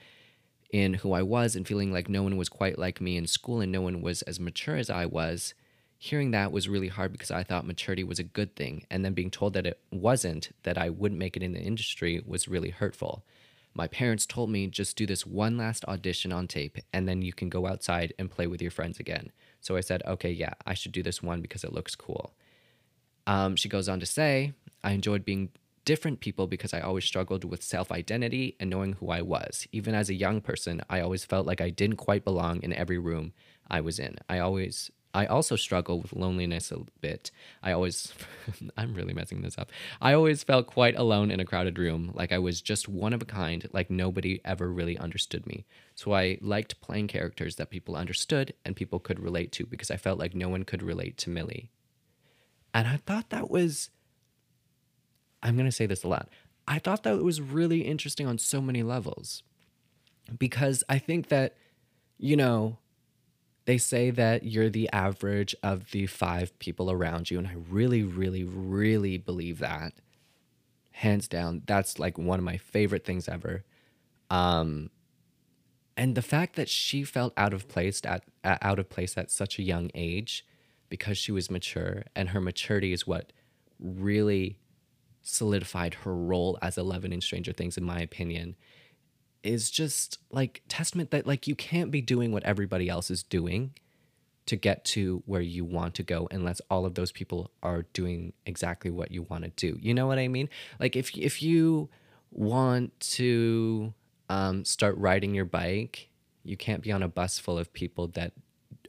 in 0.70 0.94
who 0.94 1.12
I 1.12 1.22
was 1.22 1.56
and 1.56 1.66
feeling 1.66 1.92
like 1.92 2.08
no 2.08 2.22
one 2.22 2.36
was 2.36 2.50
quite 2.50 2.78
like 2.78 3.00
me 3.00 3.16
in 3.16 3.26
school 3.26 3.60
and 3.60 3.72
no 3.72 3.80
one 3.80 4.02
was 4.02 4.20
as 4.22 4.38
mature 4.38 4.76
as 4.76 4.90
I 4.90 5.06
was, 5.06 5.54
hearing 5.96 6.32
that 6.32 6.52
was 6.52 6.68
really 6.68 6.88
hard 6.88 7.12
because 7.12 7.30
I 7.30 7.44
thought 7.44 7.66
maturity 7.66 8.04
was 8.04 8.18
a 8.18 8.24
good 8.24 8.54
thing. 8.56 8.84
And 8.90 9.04
then 9.04 9.14
being 9.14 9.30
told 9.30 9.54
that 9.54 9.66
it 9.66 9.80
wasn't, 9.90 10.50
that 10.64 10.76
I 10.76 10.90
wouldn't 10.90 11.18
make 11.18 11.36
it 11.36 11.42
in 11.42 11.52
the 11.52 11.60
industry, 11.60 12.20
was 12.26 12.48
really 12.48 12.70
hurtful. 12.70 13.24
My 13.74 13.86
parents 13.86 14.26
told 14.26 14.50
me 14.50 14.66
just 14.66 14.96
do 14.96 15.06
this 15.06 15.26
one 15.26 15.56
last 15.56 15.84
audition 15.84 16.32
on 16.32 16.48
tape 16.48 16.78
and 16.92 17.06
then 17.06 17.22
you 17.22 17.32
can 17.32 17.48
go 17.48 17.66
outside 17.66 18.12
and 18.18 18.30
play 18.30 18.46
with 18.46 18.60
your 18.60 18.70
friends 18.70 18.98
again. 18.98 19.30
So 19.60 19.76
I 19.76 19.80
said, 19.80 20.02
okay, 20.06 20.32
yeah, 20.32 20.54
I 20.66 20.74
should 20.74 20.92
do 20.92 21.02
this 21.02 21.22
one 21.22 21.42
because 21.42 21.62
it 21.62 21.72
looks 21.72 21.94
cool. 21.94 22.34
Um, 23.26 23.56
she 23.56 23.68
goes 23.68 23.88
on 23.88 24.00
to 24.00 24.06
say, 24.06 24.52
I 24.84 24.92
enjoyed 24.92 25.24
being 25.24 25.50
different 25.84 26.20
people 26.20 26.46
because 26.46 26.74
I 26.74 26.80
always 26.80 27.04
struggled 27.04 27.44
with 27.44 27.62
self 27.62 27.90
identity 27.90 28.56
and 28.60 28.70
knowing 28.70 28.94
who 28.94 29.10
I 29.10 29.22
was. 29.22 29.66
Even 29.72 29.94
as 29.94 30.10
a 30.10 30.14
young 30.14 30.40
person, 30.40 30.82
I 30.90 31.00
always 31.00 31.24
felt 31.24 31.46
like 31.46 31.60
I 31.60 31.70
didn't 31.70 31.96
quite 31.96 32.24
belong 32.24 32.62
in 32.62 32.72
every 32.72 32.98
room 32.98 33.32
I 33.68 33.80
was 33.80 33.98
in. 33.98 34.16
I 34.28 34.38
always 34.38 34.90
I 35.16 35.24
also 35.24 35.56
struggle 35.56 36.02
with 36.02 36.12
loneliness 36.12 36.70
a 36.70 36.80
bit. 37.00 37.30
I 37.62 37.72
always, 37.72 38.12
I'm 38.76 38.92
really 38.92 39.14
messing 39.14 39.40
this 39.40 39.56
up. 39.56 39.72
I 39.98 40.12
always 40.12 40.44
felt 40.44 40.66
quite 40.66 40.94
alone 40.94 41.30
in 41.30 41.40
a 41.40 41.44
crowded 41.46 41.78
room, 41.78 42.12
like 42.12 42.32
I 42.32 42.38
was 42.38 42.60
just 42.60 42.86
one 42.86 43.14
of 43.14 43.22
a 43.22 43.24
kind, 43.24 43.66
like 43.72 43.88
nobody 43.88 44.42
ever 44.44 44.70
really 44.70 44.98
understood 44.98 45.46
me. 45.46 45.64
So 45.94 46.12
I 46.12 46.36
liked 46.42 46.82
playing 46.82 47.08
characters 47.08 47.56
that 47.56 47.70
people 47.70 47.96
understood 47.96 48.52
and 48.66 48.76
people 48.76 48.98
could 48.98 49.18
relate 49.18 49.52
to 49.52 49.64
because 49.64 49.90
I 49.90 49.96
felt 49.96 50.18
like 50.18 50.34
no 50.34 50.50
one 50.50 50.64
could 50.64 50.82
relate 50.82 51.16
to 51.18 51.30
Millie. 51.30 51.70
And 52.76 52.86
I 52.86 52.98
thought 53.06 53.30
that 53.30 53.50
was, 53.50 53.88
I'm 55.42 55.56
going 55.56 55.64
to 55.64 55.72
say 55.72 55.86
this 55.86 56.04
a 56.04 56.08
lot. 56.08 56.28
I 56.68 56.78
thought 56.78 57.04
that 57.04 57.14
it 57.14 57.24
was 57.24 57.40
really 57.40 57.80
interesting 57.80 58.26
on 58.26 58.36
so 58.36 58.60
many 58.60 58.82
levels 58.82 59.42
because 60.38 60.84
I 60.86 60.98
think 60.98 61.28
that, 61.28 61.56
you 62.18 62.36
know, 62.36 62.76
they 63.64 63.78
say 63.78 64.10
that 64.10 64.42
you're 64.42 64.68
the 64.68 64.90
average 64.92 65.56
of 65.62 65.90
the 65.92 66.04
five 66.04 66.56
people 66.58 66.90
around 66.90 67.30
you. 67.30 67.38
And 67.38 67.46
I 67.46 67.54
really, 67.70 68.02
really, 68.02 68.44
really 68.44 69.16
believe 69.16 69.58
that. 69.60 69.94
Hands 70.90 71.26
down. 71.28 71.62
That's 71.64 71.98
like 71.98 72.18
one 72.18 72.38
of 72.38 72.44
my 72.44 72.58
favorite 72.58 73.06
things 73.06 73.26
ever. 73.26 73.64
Um, 74.28 74.90
and 75.96 76.14
the 76.14 76.20
fact 76.20 76.56
that 76.56 76.68
she 76.68 77.04
felt 77.04 77.32
out 77.38 77.54
of 77.54 77.68
place 77.68 78.02
at, 78.04 78.24
out 78.44 78.78
of 78.78 78.90
place 78.90 79.16
at 79.16 79.30
such 79.30 79.58
a 79.58 79.62
young 79.62 79.90
age 79.94 80.44
because 80.88 81.18
she 81.18 81.32
was 81.32 81.50
mature 81.50 82.04
and 82.14 82.30
her 82.30 82.40
maturity 82.40 82.92
is 82.92 83.06
what 83.06 83.32
really 83.78 84.58
solidified 85.22 85.94
her 85.94 86.14
role 86.14 86.58
as 86.62 86.78
Eleven 86.78 87.12
in 87.12 87.20
Stranger 87.20 87.52
Things, 87.52 87.76
in 87.76 87.84
my 87.84 88.00
opinion, 88.00 88.56
is 89.42 89.70
just 89.70 90.18
like 90.30 90.62
testament 90.68 91.10
that 91.10 91.26
like 91.26 91.46
you 91.46 91.54
can't 91.54 91.90
be 91.90 92.00
doing 92.00 92.32
what 92.32 92.44
everybody 92.44 92.88
else 92.88 93.10
is 93.10 93.22
doing 93.22 93.72
to 94.46 94.56
get 94.56 94.84
to 94.84 95.22
where 95.26 95.40
you 95.40 95.64
want 95.64 95.94
to 95.96 96.02
go 96.02 96.28
unless 96.30 96.60
all 96.70 96.86
of 96.86 96.94
those 96.94 97.10
people 97.10 97.50
are 97.62 97.82
doing 97.92 98.32
exactly 98.46 98.90
what 98.90 99.10
you 99.10 99.22
want 99.22 99.42
to 99.42 99.50
do. 99.50 99.76
You 99.80 99.92
know 99.92 100.06
what 100.06 100.18
I 100.18 100.28
mean? 100.28 100.48
Like 100.78 100.94
if 100.96 101.16
if 101.16 101.42
you 101.42 101.88
want 102.30 102.98
to 103.00 103.92
um, 104.28 104.64
start 104.64 104.96
riding 104.98 105.34
your 105.34 105.44
bike, 105.44 106.08
you 106.44 106.56
can't 106.56 106.82
be 106.82 106.92
on 106.92 107.02
a 107.02 107.08
bus 107.08 107.38
full 107.38 107.58
of 107.58 107.72
people 107.72 108.08
that 108.08 108.32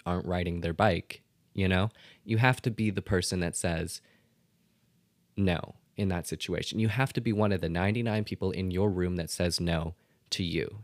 aren't 0.06 0.26
riding 0.26 0.62
their 0.62 0.74
bike. 0.74 1.22
You 1.58 1.68
know, 1.68 1.90
you 2.24 2.38
have 2.38 2.62
to 2.62 2.72
be 2.72 2.92
the 2.92 3.02
person 3.02 3.40
that 3.40 3.58
says 3.58 4.00
no 5.36 5.74
in 5.98 6.08
that 6.10 6.28
situation. 6.28 6.78
You 6.78 6.88
have 6.88 7.12
to 7.14 7.20
be 7.20 7.34
one 7.34 7.52
of 7.52 7.62
the 7.62 7.68
99 7.68 8.24
people 8.26 8.52
in 8.52 8.70
your 8.70 8.92
room 8.92 9.16
that 9.16 9.32
says 9.32 9.60
no 9.60 9.96
to 10.30 10.44
you. 10.44 10.78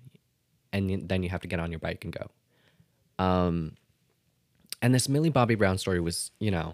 And 0.74 1.08
then 1.08 1.22
you 1.22 1.30
have 1.30 1.42
to 1.42 1.48
get 1.48 1.60
on 1.60 1.72
your 1.72 1.80
bike 1.80 2.04
and 2.04 2.12
go. 2.12 3.24
Um, 3.24 3.74
and 4.82 4.96
this 4.96 5.08
Millie 5.08 5.30
Bobby 5.30 5.54
Brown 5.54 5.78
story 5.78 6.00
was, 6.00 6.32
you 6.40 6.50
know, 6.50 6.74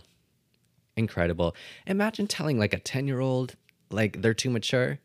incredible. 0.96 1.54
Imagine 1.86 2.26
telling 2.26 2.58
like 2.58 2.74
a 2.74 2.80
10 2.80 3.06
year 3.06 3.20
old, 3.20 3.58
like 3.92 4.22
they're 4.22 4.34
too 4.34 4.50
mature. 4.50 5.00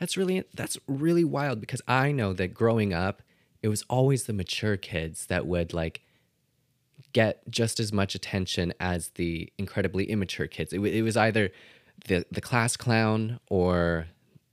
That's 0.00 0.16
really, 0.16 0.42
that's 0.52 0.76
really 0.88 1.22
wild 1.22 1.60
because 1.60 1.82
I 1.86 2.10
know 2.10 2.32
that 2.32 2.52
growing 2.52 2.92
up, 2.92 3.22
it 3.62 3.68
was 3.68 3.84
always 3.88 4.24
the 4.24 4.32
mature 4.32 4.76
kids 4.76 5.26
that 5.26 5.46
would 5.46 5.72
like 5.72 6.02
get 7.12 7.42
just 7.50 7.80
as 7.80 7.92
much 7.92 8.14
attention 8.14 8.72
as 8.80 9.10
the 9.10 9.52
incredibly 9.58 10.04
immature 10.04 10.46
kids. 10.46 10.72
It, 10.72 10.80
it 10.80 11.02
was 11.02 11.16
either 11.16 11.50
the 12.06 12.24
the 12.30 12.40
class 12.40 12.76
clown 12.76 13.40
or 13.48 14.06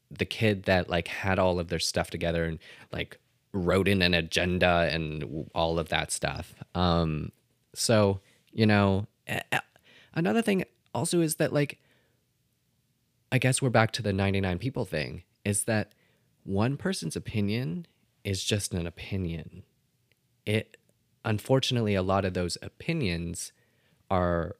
the 0.10 0.26
kid 0.26 0.64
that 0.64 0.90
like 0.90 1.08
had 1.08 1.40
all 1.40 1.60
of 1.60 1.68
their 1.68 1.80
stuff 1.80 2.10
together 2.10 2.46
and 2.46 2.60
like 2.92 3.20
wrote 3.54 3.88
in 3.88 4.02
an 4.02 4.14
agenda 4.14 4.90
and 4.92 5.50
all 5.54 5.80
of 5.80 5.90
that 5.90 6.12
stuff. 6.12 6.56
Um, 6.76 7.32
so 7.74 8.22
you 8.52 8.66
know, 8.66 9.08
another 10.14 10.42
thing 10.42 10.64
also 10.94 11.22
is 11.22 11.36
that 11.36 11.54
like, 11.54 11.80
I 13.32 13.38
guess 13.38 13.62
we're 13.62 13.70
back 13.70 13.92
to 13.94 14.02
the 14.02 14.14
ninety 14.14 14.42
nine 14.42 14.58
people 14.58 14.86
thing. 14.86 15.24
Is 15.46 15.64
that 15.66 15.94
one 16.44 16.78
person's 16.78 17.16
opinion 17.16 17.86
is 18.24 18.44
just 18.44 18.74
an 18.74 18.88
opinion. 18.88 19.64
It 20.46 20.77
unfortunately 21.28 21.94
a 21.94 22.02
lot 22.02 22.26
of 22.26 22.34
those 22.34 22.58
opinions 22.64 23.52
are 24.10 24.56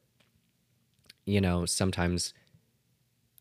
you 1.26 1.42
know 1.42 1.66
sometimes 1.66 2.34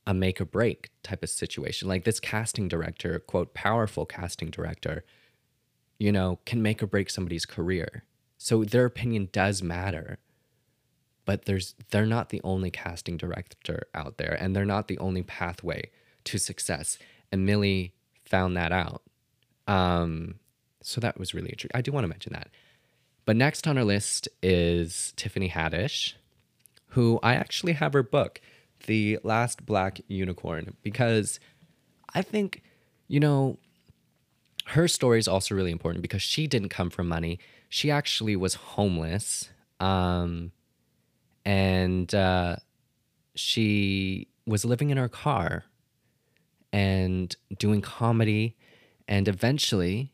a 0.07 0.15
make 0.15 0.41
or 0.41 0.45
break 0.45 0.91
type 1.03 1.23
of 1.23 1.31
situation. 1.31 1.89
Like 1.89 2.05
this 2.05 2.21
casting 2.21 2.69
director, 2.69 3.19
quote, 3.19 3.55
powerful 3.55 4.07
casting 4.07 4.51
director, 4.51 5.05
you 5.99 6.13
know, 6.13 6.39
can 6.47 6.63
make 6.63 6.83
or 6.83 6.87
break 6.87 7.11
somebody's 7.11 7.45
career. 7.45 8.05
So 8.39 8.63
their 8.65 8.85
opinion 8.85 9.31
does 9.33 9.63
matter. 9.63 10.19
But 11.25 11.47
there's 11.47 11.75
they're 11.91 12.07
not 12.07 12.29
the 12.29 12.41
only 12.45 12.71
casting 12.71 13.17
director 13.17 13.89
out 13.95 14.17
there 14.17 14.39
and 14.41 14.55
they're 14.55 14.65
not 14.65 14.87
the 14.87 14.99
only 14.99 15.25
pathway 15.25 15.91
to 16.25 16.39
success. 16.39 16.99
And 17.33 17.45
Millie 17.45 17.93
found 18.25 18.57
that 18.57 18.71
out. 18.71 19.03
Um, 19.67 20.37
so 20.83 21.01
that 21.01 21.19
was 21.19 21.35
really 21.35 21.49
interesting. 21.49 21.77
I 21.77 21.81
do 21.81 21.91
want 21.91 22.05
to 22.05 22.09
mention 22.09 22.33
that. 22.35 22.51
But 23.27 23.37
next 23.37 23.67
on 23.67 23.77
our 23.77 23.85
list 23.85 24.29
is 24.43 25.13
Tiffany 25.17 25.51
Haddish, 25.51 26.15
who 26.91 27.19
I 27.23 27.35
actually 27.35 27.75
have 27.75 27.93
her 27.93 28.05
book 28.05 28.41
the 28.87 29.19
last 29.25 29.67
black 29.67 30.01
unicorn 30.07 30.77
because 30.83 31.41
I 32.15 32.23
think, 32.23 32.63
you 33.09 33.19
know, 33.19 33.59
her 34.67 34.87
story 34.89 35.19
is 35.19 35.29
also 35.29 35.55
really 35.55 35.73
important 35.73 36.03
because 36.03 36.23
she 36.23 36.47
didn't 36.47 36.69
come 36.69 36.89
from 36.89 37.09
money. 37.09 37.39
She 37.69 37.91
actually 37.91 38.37
was 38.37 38.55
homeless. 38.55 39.51
Um, 39.81 40.53
and 41.45 42.13
uh, 42.15 42.57
she 43.35 44.29
was 44.47 44.65
living 44.65 44.91
in 44.91 44.97
her 44.97 45.09
car 45.09 45.65
and 46.73 47.35
doing 47.59 47.81
comedy. 47.81 48.57
And 49.09 49.29
eventually, 49.29 50.13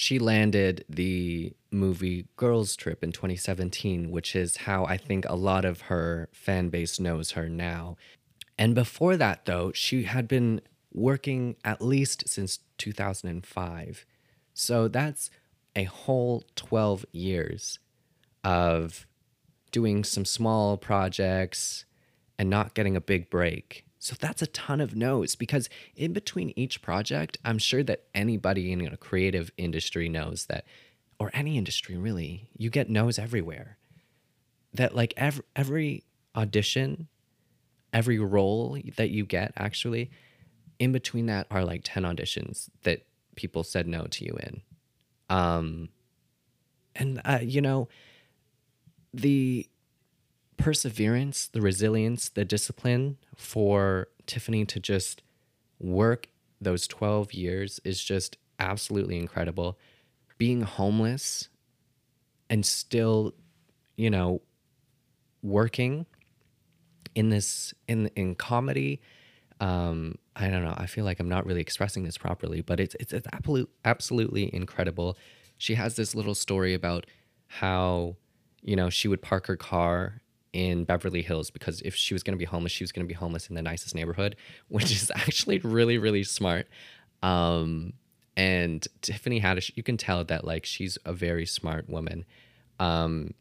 she 0.00 0.20
landed 0.20 0.84
the 0.88 1.52
movie 1.72 2.28
Girls 2.36 2.76
Trip 2.76 3.02
in 3.02 3.10
2017, 3.10 4.12
which 4.12 4.36
is 4.36 4.58
how 4.58 4.84
I 4.84 4.96
think 4.96 5.24
a 5.24 5.34
lot 5.34 5.64
of 5.64 5.80
her 5.80 6.28
fan 6.32 6.68
base 6.68 7.00
knows 7.00 7.32
her 7.32 7.48
now. 7.48 7.96
And 8.56 8.76
before 8.76 9.16
that, 9.16 9.44
though, 9.44 9.72
she 9.72 10.04
had 10.04 10.28
been 10.28 10.60
working 10.92 11.56
at 11.64 11.82
least 11.82 12.28
since 12.28 12.60
2005. 12.78 14.06
So 14.54 14.86
that's 14.86 15.30
a 15.74 15.82
whole 15.82 16.44
12 16.54 17.04
years 17.10 17.80
of 18.44 19.04
doing 19.72 20.04
some 20.04 20.24
small 20.24 20.76
projects 20.76 21.86
and 22.38 22.48
not 22.48 22.74
getting 22.74 22.94
a 22.94 23.00
big 23.00 23.30
break. 23.30 23.84
So 23.98 24.14
that's 24.18 24.42
a 24.42 24.46
ton 24.46 24.80
of 24.80 24.94
no's 24.94 25.34
because 25.34 25.68
in 25.96 26.12
between 26.12 26.52
each 26.56 26.80
project, 26.82 27.38
I'm 27.44 27.58
sure 27.58 27.82
that 27.84 28.04
anybody 28.14 28.72
in 28.72 28.86
a 28.86 28.96
creative 28.96 29.50
industry 29.56 30.08
knows 30.08 30.46
that, 30.46 30.64
or 31.18 31.30
any 31.34 31.58
industry 31.58 31.96
really, 31.96 32.48
you 32.56 32.70
get 32.70 32.88
no's 32.88 33.18
everywhere. 33.18 33.76
That 34.72 34.94
like 34.94 35.14
every, 35.16 35.44
every 35.56 36.04
audition, 36.36 37.08
every 37.92 38.18
role 38.18 38.78
that 38.96 39.10
you 39.10 39.26
get 39.26 39.52
actually, 39.56 40.10
in 40.78 40.92
between 40.92 41.26
that 41.26 41.48
are 41.50 41.64
like 41.64 41.80
10 41.82 42.04
auditions 42.04 42.68
that 42.82 43.04
people 43.34 43.64
said 43.64 43.88
no 43.88 44.04
to 44.04 44.24
you 44.24 44.38
in. 44.40 44.62
Um, 45.28 45.88
and, 46.94 47.20
uh, 47.24 47.40
you 47.42 47.60
know, 47.60 47.88
the 49.12 49.68
perseverance, 50.58 51.46
the 51.46 51.62
resilience, 51.62 52.28
the 52.28 52.44
discipline 52.44 53.16
for 53.34 54.08
Tiffany 54.26 54.66
to 54.66 54.78
just 54.78 55.22
work 55.80 56.28
those 56.60 56.86
12 56.86 57.32
years 57.32 57.80
is 57.84 58.02
just 58.02 58.36
absolutely 58.58 59.18
incredible. 59.18 59.78
Being 60.36 60.62
homeless 60.62 61.48
and 62.50 62.66
still, 62.66 63.32
you 63.96 64.10
know, 64.10 64.42
working 65.42 66.04
in 67.14 67.30
this 67.30 67.72
in 67.86 68.06
in 68.16 68.34
comedy 68.34 69.00
um 69.60 70.14
i 70.36 70.48
don't 70.48 70.62
know 70.62 70.74
i 70.76 70.86
feel 70.86 71.04
like 71.04 71.18
i'm 71.20 71.28
not 71.28 71.46
really 71.46 71.60
expressing 71.60 72.04
this 72.04 72.18
properly 72.18 72.60
but 72.60 72.78
it's 72.78 72.94
it's, 73.00 73.12
it's 73.12 73.26
absolute, 73.32 73.70
absolutely 73.84 74.52
incredible 74.54 75.16
she 75.56 75.74
has 75.74 75.96
this 75.96 76.14
little 76.14 76.34
story 76.34 76.74
about 76.74 77.06
how 77.46 78.16
you 78.62 78.76
know 78.76 78.90
she 78.90 79.08
would 79.08 79.22
park 79.22 79.46
her 79.46 79.56
car 79.56 80.20
in 80.52 80.84
beverly 80.84 81.22
hills 81.22 81.50
because 81.50 81.80
if 81.82 81.94
she 81.94 82.14
was 82.14 82.22
going 82.22 82.32
to 82.32 82.38
be 82.38 82.44
homeless 82.44 82.72
she 82.72 82.82
was 82.82 82.92
going 82.92 83.04
to 83.04 83.08
be 83.08 83.14
homeless 83.14 83.48
in 83.48 83.54
the 83.54 83.62
nicest 83.62 83.94
neighborhood 83.94 84.34
which 84.68 84.90
is 84.90 85.10
actually 85.14 85.58
really 85.58 85.98
really 85.98 86.24
smart 86.24 86.66
um 87.22 87.92
and 88.36 88.86
tiffany 89.02 89.40
haddish 89.40 89.70
you 89.74 89.82
can 89.82 89.96
tell 89.96 90.24
that 90.24 90.44
like 90.44 90.64
she's 90.64 90.96
a 91.04 91.12
very 91.12 91.44
smart 91.44 91.88
woman 91.88 92.24
um 92.78 93.34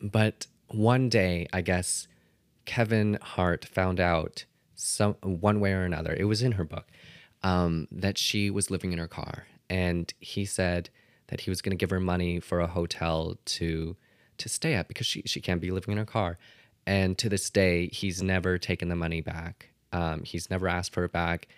but 0.00 0.46
one 0.68 1.08
day, 1.08 1.46
I 1.52 1.60
guess 1.60 2.08
Kevin 2.64 3.18
Hart 3.22 3.64
found 3.64 4.00
out 4.00 4.44
some 4.74 5.14
one 5.22 5.60
way 5.60 5.72
or 5.72 5.84
another. 5.84 6.14
It 6.18 6.24
was 6.24 6.42
in 6.42 6.52
her 6.52 6.64
book 6.64 6.86
um, 7.42 7.88
that 7.90 8.18
she 8.18 8.50
was 8.50 8.70
living 8.70 8.92
in 8.92 8.98
her 8.98 9.08
car, 9.08 9.46
and 9.70 10.12
he 10.20 10.44
said 10.44 10.90
that 11.28 11.40
he 11.40 11.50
was 11.50 11.62
going 11.62 11.76
to 11.76 11.80
give 11.80 11.90
her 11.90 12.00
money 12.00 12.40
for 12.40 12.60
a 12.60 12.66
hotel 12.66 13.36
to 13.44 13.96
to 14.38 14.48
stay 14.48 14.74
at 14.74 14.88
because 14.88 15.06
she 15.06 15.22
she 15.26 15.40
can't 15.40 15.60
be 15.60 15.70
living 15.70 15.92
in 15.92 15.98
her 15.98 16.04
car. 16.04 16.38
And 16.86 17.18
to 17.18 17.28
this 17.28 17.50
day, 17.50 17.88
he's 17.88 18.22
never 18.22 18.58
taken 18.58 18.88
the 18.88 18.96
money 18.96 19.20
back. 19.20 19.70
Um, 19.92 20.22
he's 20.22 20.50
never 20.50 20.68
asked 20.68 20.92
for 20.92 21.04
it 21.04 21.12
back, 21.12 21.48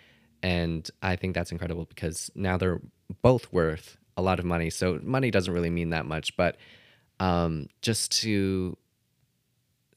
and 0.41 0.89
I 1.01 1.15
think 1.15 1.35
that's 1.35 1.51
incredible 1.51 1.85
because 1.85 2.31
now 2.35 2.57
they're 2.57 2.81
both 3.21 3.51
worth 3.51 3.97
a 4.17 4.21
lot 4.21 4.39
of 4.39 4.45
money. 4.45 4.69
So 4.69 4.99
money 5.03 5.31
doesn't 5.31 5.53
really 5.53 5.69
mean 5.69 5.91
that 5.91 6.05
much, 6.05 6.35
but 6.35 6.57
um, 7.19 7.67
just 7.81 8.11
to 8.21 8.77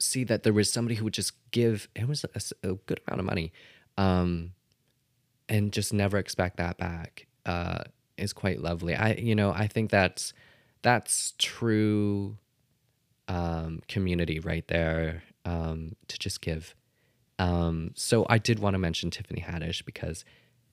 see 0.02 0.24
that 0.24 0.42
there 0.42 0.52
was 0.52 0.70
somebody 0.70 0.96
who 0.96 1.04
would 1.04 1.12
just 1.12 1.32
give 1.50 1.88
it 1.94 2.08
was 2.08 2.24
a, 2.24 2.68
a 2.68 2.74
good 2.74 3.00
amount 3.06 3.20
of 3.20 3.26
money 3.26 3.52
um, 3.96 4.52
and 5.48 5.72
just 5.72 5.92
never 5.92 6.18
expect 6.18 6.56
that 6.56 6.76
back 6.76 7.26
uh, 7.46 7.84
is 8.16 8.32
quite 8.32 8.60
lovely 8.60 8.94
i 8.94 9.12
you 9.14 9.34
know 9.34 9.52
i 9.52 9.66
think 9.66 9.90
that's 9.90 10.32
that's 10.82 11.34
true 11.38 12.36
um, 13.28 13.80
community 13.88 14.40
right 14.40 14.66
there 14.68 15.22
um, 15.44 15.96
to 16.08 16.18
just 16.18 16.40
give 16.40 16.74
um, 17.38 17.92
so 17.94 18.26
i 18.28 18.38
did 18.38 18.58
want 18.58 18.74
to 18.74 18.78
mention 18.78 19.10
tiffany 19.10 19.40
haddish 19.40 19.84
because 19.84 20.24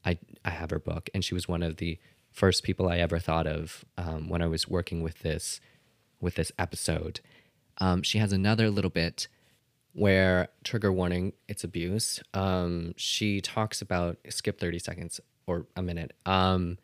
i 0.06 0.18
i 0.44 0.50
have 0.50 0.70
her 0.70 0.80
book 0.80 1.10
and 1.14 1.24
she 1.24 1.34
was 1.34 1.48
one 1.48 1.64
of 1.64 1.78
the 1.78 1.98
first 2.32 2.64
people 2.64 2.90
i 2.90 2.98
ever 2.98 3.20
thought 3.20 3.48
of 3.48 3.86
um, 3.98 4.30
when 4.30 4.42
i 4.42 4.48
was 4.48 4.68
working 4.68 5.02
with 5.02 5.20
this 5.20 5.60
with 6.20 6.36
this 6.36 6.52
episode 6.60 7.22
um, 7.80 8.04
she 8.04 8.18
has 8.18 8.34
another 8.34 8.70
little 8.70 8.92
bit 8.92 9.28
where 9.94 10.50
trigger 10.64 10.92
warning, 10.92 11.34
it's 11.48 11.64
abuse. 11.64 12.20
Um, 12.34 12.94
she 12.96 13.42
talks 13.42 13.82
about 13.82 14.18
skip 14.30 14.60
30 14.60 14.80
seconds 14.80 15.20
or 15.48 15.66
a 15.76 15.82
minute. 15.82 16.14
Um, 16.26 16.78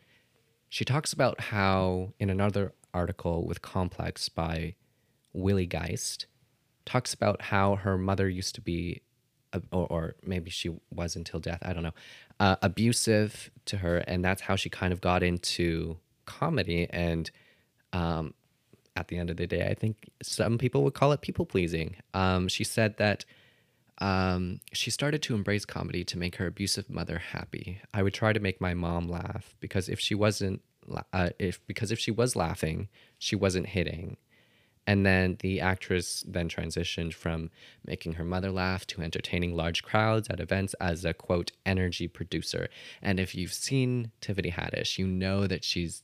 she 0.69 0.85
talks 0.85 1.13
about 1.13 1.39
how 1.39 2.13
in 2.19 2.29
another 2.29 2.73
article 2.93 3.45
with 3.45 3.61
Complex 3.61 4.29
by 4.29 4.75
Willie 5.35 5.65
Geist, 5.65 6.27
talks 6.85 7.13
about 7.13 7.41
how 7.41 7.75
her 7.75 7.97
mother 7.97 8.29
used 8.29 8.55
to 8.55 8.61
be, 8.61 9.01
or, 9.71 9.87
or 9.87 10.15
maybe 10.25 10.49
she 10.49 10.71
was 10.91 11.15
until 11.15 11.39
death, 11.39 11.59
I 11.63 11.73
don't 11.73 11.83
know, 11.83 11.93
uh, 12.39 12.55
abusive 12.61 13.51
to 13.65 13.77
her. 13.77 13.97
And 13.99 14.23
that's 14.23 14.41
how 14.41 14.55
she 14.55 14.69
kind 14.69 14.93
of 14.93 15.01
got 15.01 15.23
into 15.23 15.97
comedy. 16.25 16.87
And 16.89 17.29
um, 17.91 18.33
at 18.95 19.07
the 19.07 19.17
end 19.17 19.29
of 19.29 19.37
the 19.37 19.47
day, 19.47 19.67
I 19.67 19.73
think 19.73 20.09
some 20.21 20.57
people 20.57 20.83
would 20.83 20.93
call 20.93 21.11
it 21.11 21.21
people 21.21 21.45
pleasing. 21.45 21.95
Um, 22.13 22.47
she 22.47 22.63
said 22.63 22.97
that 22.97 23.25
um, 23.99 24.59
she 24.73 24.91
started 24.91 25.21
to 25.23 25.35
embrace 25.35 25.65
comedy 25.65 26.03
to 26.05 26.17
make 26.17 26.35
her 26.35 26.47
abusive 26.47 26.89
mother 26.89 27.17
happy. 27.17 27.81
I 27.93 28.03
would 28.03 28.13
try 28.13 28.33
to 28.33 28.39
make 28.39 28.59
my 28.59 28.73
mom 28.73 29.07
laugh 29.07 29.55
because 29.59 29.89
if 29.89 29.99
she 29.99 30.15
wasn't, 30.15 30.61
uh, 31.13 31.29
if 31.39 31.65
because 31.65 31.91
if 31.91 31.99
she 31.99 32.11
was 32.11 32.35
laughing, 32.35 32.89
she 33.17 33.35
wasn't 33.35 33.67
hitting. 33.67 34.17
And 34.87 35.05
then 35.05 35.37
the 35.39 35.61
actress 35.61 36.23
then 36.27 36.47
transitioned 36.47 37.13
from 37.13 37.49
making 37.85 38.13
her 38.13 38.23
mother 38.23 38.51
laugh 38.51 38.85
to 38.87 39.01
entertaining 39.01 39.55
large 39.55 39.81
crowds 39.83 40.27
at 40.29 40.39
events 40.39 40.75
as 40.75 41.03
a 41.03 41.13
quote 41.13 41.51
energy 41.65 42.07
producer. 42.07 42.69
And 43.01 43.19
if 43.19 43.33
you've 43.33 43.53
seen 43.53 44.11
Tiffany 44.21 44.51
Haddish, 44.51 44.99
you 44.99 45.07
know 45.07 45.47
that 45.47 45.63
she's 45.63 46.03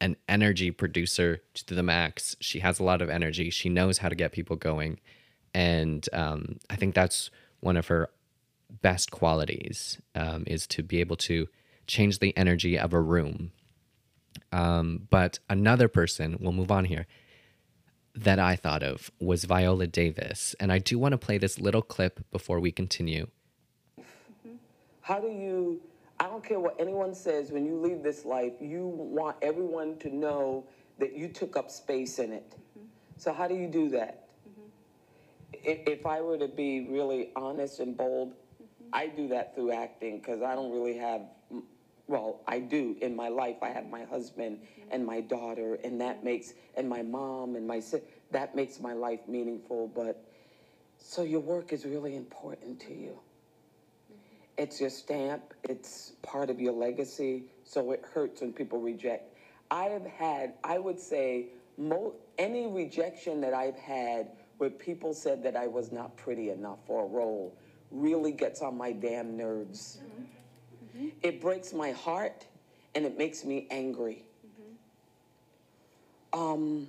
an 0.00 0.16
energy 0.28 0.70
producer 0.70 1.42
to 1.54 1.74
the 1.74 1.82
max. 1.82 2.36
She 2.40 2.60
has 2.60 2.78
a 2.78 2.84
lot 2.84 3.02
of 3.02 3.10
energy. 3.10 3.50
She 3.50 3.68
knows 3.68 3.98
how 3.98 4.08
to 4.08 4.14
get 4.14 4.32
people 4.32 4.56
going. 4.56 5.00
And 5.52 6.08
um, 6.12 6.58
I 6.70 6.76
think 6.76 6.94
that's 6.94 7.30
one 7.60 7.76
of 7.76 7.88
her 7.88 8.10
best 8.82 9.10
qualities 9.10 9.98
um, 10.14 10.44
is 10.46 10.66
to 10.68 10.82
be 10.82 11.00
able 11.00 11.16
to 11.16 11.48
change 11.86 12.20
the 12.20 12.36
energy 12.36 12.78
of 12.78 12.92
a 12.92 13.00
room. 13.00 13.50
Um, 14.52 15.08
but 15.10 15.38
another 15.48 15.88
person, 15.88 16.38
we'll 16.40 16.52
move 16.52 16.70
on 16.70 16.84
here, 16.84 17.06
that 18.14 18.38
I 18.38 18.56
thought 18.56 18.82
of 18.82 19.10
was 19.20 19.44
Viola 19.44 19.86
Davis. 19.86 20.54
And 20.58 20.72
I 20.72 20.78
do 20.78 20.98
want 20.98 21.12
to 21.12 21.18
play 21.18 21.38
this 21.38 21.58
little 21.58 21.82
clip 21.82 22.20
before 22.30 22.60
we 22.60 22.72
continue. 22.72 23.28
How 25.02 25.20
do 25.20 25.28
you 25.28 25.80
I 26.20 26.24
don't 26.24 26.44
care 26.44 26.60
what 26.60 26.76
anyone 26.78 27.14
says, 27.14 27.50
when 27.50 27.64
you 27.64 27.80
leave 27.80 28.02
this 28.02 28.26
life, 28.26 28.52
you 28.60 28.86
want 28.86 29.36
everyone 29.40 29.96
to 30.00 30.14
know 30.14 30.66
that 30.98 31.16
you 31.16 31.28
took 31.28 31.56
up 31.56 31.70
space 31.70 32.18
in 32.18 32.30
it. 32.30 32.50
Mm-hmm. 32.50 32.86
So, 33.16 33.32
how 33.32 33.48
do 33.48 33.54
you 33.54 33.66
do 33.66 33.88
that? 33.90 34.28
If, 35.62 36.06
I 36.06 36.20
were 36.20 36.38
to 36.38 36.46
be 36.46 36.86
really 36.88 37.30
honest 37.36 37.80
and 37.80 37.96
bold, 37.96 38.32
mm-hmm. 38.32 38.90
I 38.92 39.06
do 39.06 39.28
that 39.28 39.54
through 39.54 39.72
acting 39.72 40.18
because 40.18 40.42
I 40.42 40.54
don't 40.54 40.70
really 40.70 40.96
have, 40.98 41.22
well, 42.10 42.40
I 42.48 42.58
do 42.58 42.96
in 43.00 43.14
my 43.14 43.28
life. 43.28 43.56
I 43.62 43.68
have 43.68 43.88
my 43.88 44.02
husband 44.02 44.58
mm-hmm. 44.58 44.90
and 44.90 45.06
my 45.06 45.20
daughter, 45.20 45.78
and 45.84 46.00
that 46.00 46.24
makes, 46.24 46.54
and 46.76 46.88
my 46.88 47.02
mom 47.02 47.54
and 47.54 47.66
my 47.66 47.78
sister, 47.78 48.04
that 48.32 48.56
makes 48.56 48.80
my 48.80 48.92
life 48.92 49.20
meaningful. 49.28 49.86
But 49.94 50.22
so 50.98 51.22
your 51.22 51.40
work 51.40 51.72
is 51.72 51.84
really 51.84 52.16
important 52.16 52.80
to 52.80 52.92
you. 52.92 53.12
Mm-hmm. 54.12 54.62
It's 54.62 54.80
your 54.80 54.90
stamp, 54.90 55.54
it's 55.62 56.14
part 56.22 56.50
of 56.50 56.60
your 56.60 56.72
legacy, 56.72 57.44
so 57.64 57.92
it 57.92 58.04
hurts 58.12 58.40
when 58.40 58.52
people 58.52 58.80
reject. 58.80 59.32
I 59.70 59.84
have 59.84 60.04
had, 60.04 60.54
I 60.64 60.78
would 60.78 60.98
say, 60.98 61.46
mo- 61.78 62.14
any 62.38 62.66
rejection 62.66 63.40
that 63.42 63.54
I've 63.54 63.78
had 63.78 64.32
where 64.58 64.68
people 64.68 65.14
said 65.14 65.44
that 65.44 65.54
I 65.54 65.68
was 65.68 65.92
not 65.92 66.16
pretty 66.16 66.50
enough 66.50 66.78
for 66.86 67.04
a 67.04 67.06
role 67.06 67.56
really 67.92 68.32
gets 68.32 68.62
on 68.62 68.76
my 68.76 68.92
damn 68.92 69.36
nerves. 69.36 69.98
Mm-hmm. 71.00 71.08
Mm-hmm. 71.08 71.26
It 71.26 71.40
breaks 71.40 71.72
my 71.72 71.92
heart 71.92 72.44
and 72.94 73.06
it 73.06 73.16
makes 73.16 73.44
me 73.44 73.66
angry. 73.70 74.24
Mm-hmm. 76.34 76.40
Um, 76.40 76.88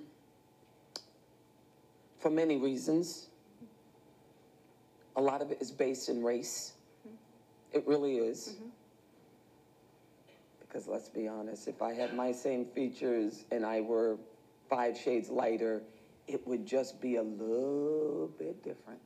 for 2.19 2.29
many 2.29 2.57
reasons. 2.57 3.27
A 5.15 5.21
lot 5.21 5.41
of 5.41 5.51
it 5.51 5.57
is 5.61 5.71
based 5.71 6.09
in 6.09 6.23
race. 6.23 6.73
It 7.73 7.85
really 7.87 8.17
is. 8.17 8.55
Mm-hmm. 8.55 8.69
Because 10.61 10.87
let's 10.87 11.09
be 11.09 11.27
honest, 11.27 11.67
if 11.67 11.81
I 11.81 11.93
had 11.93 12.15
my 12.15 12.31
same 12.31 12.65
features 12.65 13.43
and 13.51 13.65
I 13.65 13.81
were 13.81 14.17
five 14.69 14.97
shades 14.97 15.29
lighter, 15.29 15.81
it 16.27 16.47
would 16.47 16.65
just 16.65 17.01
be 17.01 17.17
a 17.17 17.23
little 17.23 18.31
bit 18.39 18.63
different. 18.63 18.99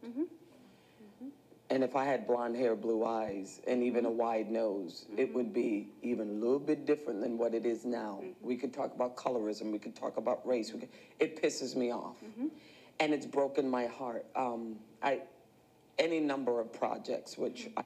Mm-hmm. 1.69 1.75
Mm-hmm. 1.75 1.75
And 1.75 1.83
if 1.83 1.95
I 1.95 2.05
had 2.05 2.27
blonde 2.27 2.55
hair, 2.55 2.75
blue 2.75 3.05
eyes, 3.05 3.61
and 3.67 3.83
even 3.83 4.05
a 4.05 4.09
mm-hmm. 4.09 4.17
wide 4.17 4.51
nose, 4.51 5.05
it 5.17 5.33
would 5.33 5.53
be 5.53 5.89
even 6.01 6.29
a 6.29 6.33
little 6.33 6.59
bit 6.59 6.85
different 6.85 7.21
than 7.21 7.37
what 7.37 7.53
it 7.53 7.65
is 7.65 7.85
now. 7.85 8.19
Mm-hmm. 8.21 8.47
We 8.47 8.55
could 8.55 8.73
talk 8.73 8.93
about 8.93 9.15
colorism, 9.15 9.71
we 9.71 9.79
could 9.79 9.95
talk 9.95 10.17
about 10.17 10.45
race. 10.47 10.71
Could, 10.71 10.87
it 11.19 11.41
pisses 11.41 11.75
me 11.75 11.91
off. 11.91 12.17
Mm-hmm. 12.23 12.47
And 12.99 13.13
it's 13.13 13.25
broken 13.25 13.69
my 13.69 13.87
heart. 13.87 14.25
Um, 14.35 14.77
I, 15.03 15.21
any 15.99 16.19
number 16.19 16.61
of 16.61 16.71
projects, 16.71 17.37
which 17.37 17.67
I 17.75 17.83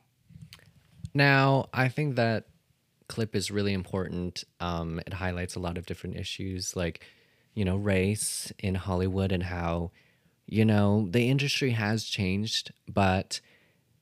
now, 1.13 1.69
I 1.73 1.89
think 1.89 2.15
that 2.15 2.45
clip 3.07 3.35
is 3.35 3.49
really 3.49 3.73
important. 3.73 4.43
Um, 4.59 4.99
it 5.05 5.13
highlights 5.13 5.55
a 5.55 5.59
lot 5.59 5.77
of 5.77 5.85
different 5.85 6.15
issues 6.15 6.75
like, 6.75 7.03
you 7.55 7.65
know, 7.65 7.75
race 7.75 8.53
in 8.59 8.75
Hollywood 8.75 9.31
and 9.31 9.43
how, 9.43 9.91
you 10.45 10.65
know, 10.65 11.07
the 11.09 11.29
industry 11.29 11.71
has 11.71 12.03
changed, 12.05 12.71
but 12.87 13.41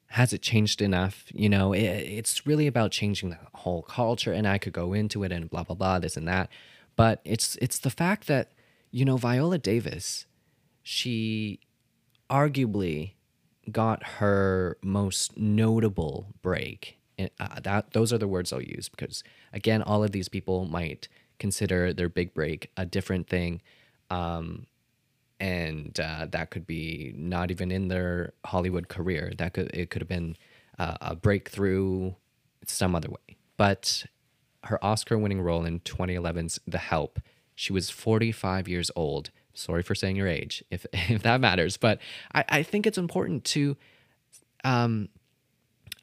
has 0.08 0.34
it 0.34 0.41
changed 0.41 0.82
enough? 0.82 1.26
You 1.34 1.50
know, 1.50 1.74
it, 1.74 1.82
it's 1.82 2.46
really 2.46 2.67
about 2.67 2.91
changing 2.91 3.30
the 3.30 3.38
whole 3.54 3.84
culture, 3.84 4.34
and 4.34 4.48
I 4.48 4.58
could 4.58 4.74
go 4.74 4.93
into 4.93 5.24
it 5.24 5.32
and 5.32 5.50
blah 5.50 5.63
blah 5.63 5.76
blah, 5.76 6.00
this 6.00 6.17
and 6.17 6.28
that. 6.28 6.50
But 6.96 7.22
it's 7.24 7.56
it's 7.62 7.80
the 7.80 7.89
fact 7.89 8.28
that, 8.28 8.52
you 8.91 9.06
know, 9.06 9.17
Viola 9.17 9.58
Davis, 9.58 10.26
she 10.82 11.60
arguably 12.30 13.13
got 13.72 14.04
her 14.04 14.78
most 14.82 15.38
notable 15.38 16.28
break 16.41 16.98
uh, 17.39 17.60
that 17.62 17.91
those 17.91 18.13
are 18.13 18.17
the 18.17 18.28
words 18.28 18.54
I'll 18.54 18.62
use 18.62 18.89
because 18.89 19.24
again, 19.54 19.82
all 19.82 20.04
of 20.04 20.12
these 20.12 20.30
people 20.30 20.65
might 20.65 21.08
consider 21.39 21.93
their 21.93 22.10
big 22.10 22.34
break 22.34 22.72
a 22.78 22.86
different 22.86 23.28
thing. 23.28 23.62
Um, 24.10 24.67
and 25.39 26.00
uh, 26.00 26.28
that 26.32 26.50
could 26.50 26.65
be 26.65 27.13
not 27.15 27.52
even 27.52 27.71
in 27.71 27.88
their 27.88 28.34
Hollywood 28.45 28.88
career. 28.88 29.34
That 29.38 29.54
could 29.54 29.69
it 29.73 29.89
could 29.89 30.02
have 30.02 30.10
been 30.10 30.36
uh, 30.80 30.97
a 31.02 31.15
breakthrough 31.15 32.13
some 32.65 32.95
other 32.95 33.10
way. 33.10 33.38
But 33.56 34.06
her 34.63 34.84
Oscar-winning 34.84 35.41
role 35.41 35.65
in 35.65 35.80
2011's 35.80 36.60
The 36.67 36.78
Help, 36.78 37.19
she 37.56 37.73
was 37.73 37.89
45 37.89 38.67
years 38.67 38.91
old. 38.95 39.32
Sorry 39.54 39.82
for 39.82 39.95
saying 39.95 40.15
your 40.15 40.28
age, 40.28 40.63
if 40.69 40.86
if 40.93 41.23
that 41.23 41.41
matters. 41.41 41.78
But 41.78 42.00
I, 42.34 42.45
I 42.50 42.63
think 42.63 42.86
it's 42.86 42.97
important 42.97 43.43
to 43.45 43.78
um, 44.63 45.10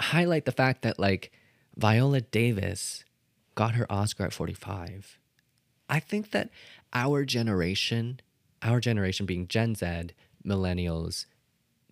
highlight 0.01 0.45
the 0.45 0.53
fact 0.53 0.83
that 0.83 0.99
like 0.99 1.33
Viola 1.77 2.21
Davis 2.21 3.05
got 3.55 3.75
her 3.75 3.91
Oscar 3.91 4.25
at 4.25 4.33
45. 4.33 5.19
I 5.89 6.01
think 6.01 6.31
that 6.31 6.51
our 6.93 7.25
generation, 7.25 8.21
our 8.65 8.81
generation 8.81 9.27
being 9.27 9.47
Gen 9.47 9.75
Z, 9.75 9.87
millennials, 10.45 11.27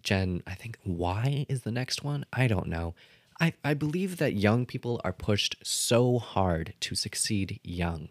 Gen, 0.03 0.43
I 0.47 0.55
think 0.55 0.79
Y 0.85 1.47
is 1.49 1.63
the 1.63 1.71
next 1.71 2.03
one. 2.03 2.25
I 2.33 2.49
don't 2.49 2.67
know. 2.67 2.95
I, 3.41 3.53
I 3.65 3.75
believe 3.75 4.17
that 4.17 4.35
young 4.35 4.67
people 4.67 5.01
are 5.05 5.13
pushed 5.13 5.57
so 5.63 6.19
hard 6.19 6.75
to 6.81 6.95
succeed 6.95 7.61
young. 7.63 8.09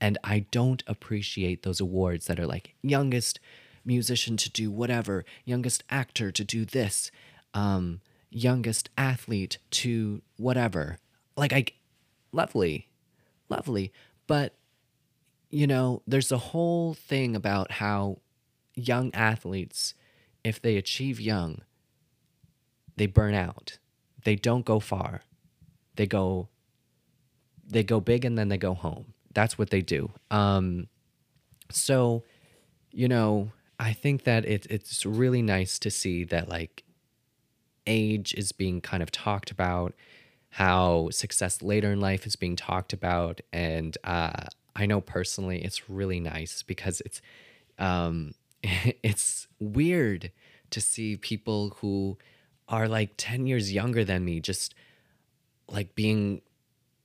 And 0.00 0.18
I 0.22 0.46
don't 0.50 0.82
appreciate 0.86 1.62
those 1.62 1.80
awards 1.80 2.26
that 2.26 2.38
are 2.38 2.46
like 2.46 2.74
youngest 2.82 3.40
musician 3.84 4.36
to 4.36 4.50
do 4.50 4.70
whatever, 4.70 5.24
youngest 5.44 5.82
actor 5.90 6.30
to 6.30 6.44
do 6.44 6.64
this, 6.64 7.10
um, 7.54 8.00
youngest 8.30 8.90
athlete 8.96 9.58
to 9.70 10.22
whatever. 10.36 10.98
Like, 11.36 11.52
I, 11.52 11.64
lovely, 12.32 12.88
lovely. 13.48 13.92
But, 14.26 14.54
you 15.50 15.66
know, 15.66 16.02
there's 16.06 16.32
a 16.32 16.38
whole 16.38 16.94
thing 16.94 17.34
about 17.34 17.72
how 17.72 18.18
young 18.74 19.12
athletes, 19.14 19.94
if 20.44 20.60
they 20.60 20.76
achieve 20.76 21.20
young, 21.20 21.62
they 22.96 23.06
burn 23.06 23.34
out. 23.34 23.78
They 24.24 24.36
don't 24.36 24.64
go 24.64 24.80
far. 24.80 25.22
They 25.96 26.06
go 26.06 26.48
they 27.70 27.82
go 27.82 28.00
big 28.00 28.24
and 28.24 28.38
then 28.38 28.48
they 28.48 28.56
go 28.56 28.72
home. 28.72 29.12
That's 29.34 29.58
what 29.58 29.70
they 29.70 29.82
do. 29.82 30.10
Um 30.30 30.88
so, 31.70 32.24
you 32.90 33.08
know, 33.08 33.52
I 33.78 33.92
think 33.92 34.24
that 34.24 34.44
it, 34.44 34.66
it's 34.70 35.04
really 35.04 35.42
nice 35.42 35.78
to 35.80 35.90
see 35.90 36.24
that 36.24 36.48
like 36.48 36.82
age 37.86 38.34
is 38.34 38.52
being 38.52 38.80
kind 38.80 39.02
of 39.02 39.10
talked 39.10 39.50
about, 39.50 39.94
how 40.50 41.08
success 41.10 41.62
later 41.62 41.92
in 41.92 42.00
life 42.00 42.26
is 42.26 42.36
being 42.36 42.56
talked 42.56 42.92
about, 42.92 43.40
and 43.52 43.96
uh, 44.04 44.44
I 44.78 44.86
know 44.86 45.00
personally 45.00 45.62
it's 45.62 45.90
really 45.90 46.20
nice 46.20 46.62
because 46.62 47.02
it's 47.04 47.20
um, 47.78 48.32
it's 48.62 49.48
weird 49.58 50.30
to 50.70 50.80
see 50.80 51.16
people 51.16 51.76
who 51.80 52.16
are 52.68 52.86
like 52.86 53.14
10 53.16 53.46
years 53.46 53.72
younger 53.72 54.04
than 54.04 54.24
me 54.24 54.40
just 54.40 54.74
like 55.68 55.94
being 55.94 56.42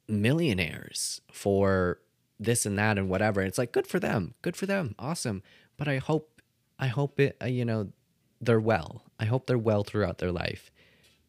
millionaires 0.07 1.21
for 1.31 1.99
this 2.39 2.65
and 2.65 2.77
that 2.77 2.97
and 2.97 3.09
whatever. 3.09 3.41
It's 3.41 3.57
like 3.57 3.71
good 3.71 3.87
for 3.87 3.99
them. 3.99 4.35
Good 4.41 4.55
for 4.55 4.65
them. 4.65 4.93
Awesome. 4.99 5.41
But 5.75 5.87
I 5.87 5.97
hope 5.97 6.41
I 6.77 6.87
hope 6.87 7.19
it 7.19 7.37
uh, 7.41 7.47
you 7.47 7.65
know 7.65 7.89
they're 8.39 8.59
well. 8.59 9.03
I 9.19 9.25
hope 9.25 9.47
they're 9.47 9.57
well 9.57 9.83
throughout 9.83 10.19
their 10.19 10.31
life. 10.31 10.69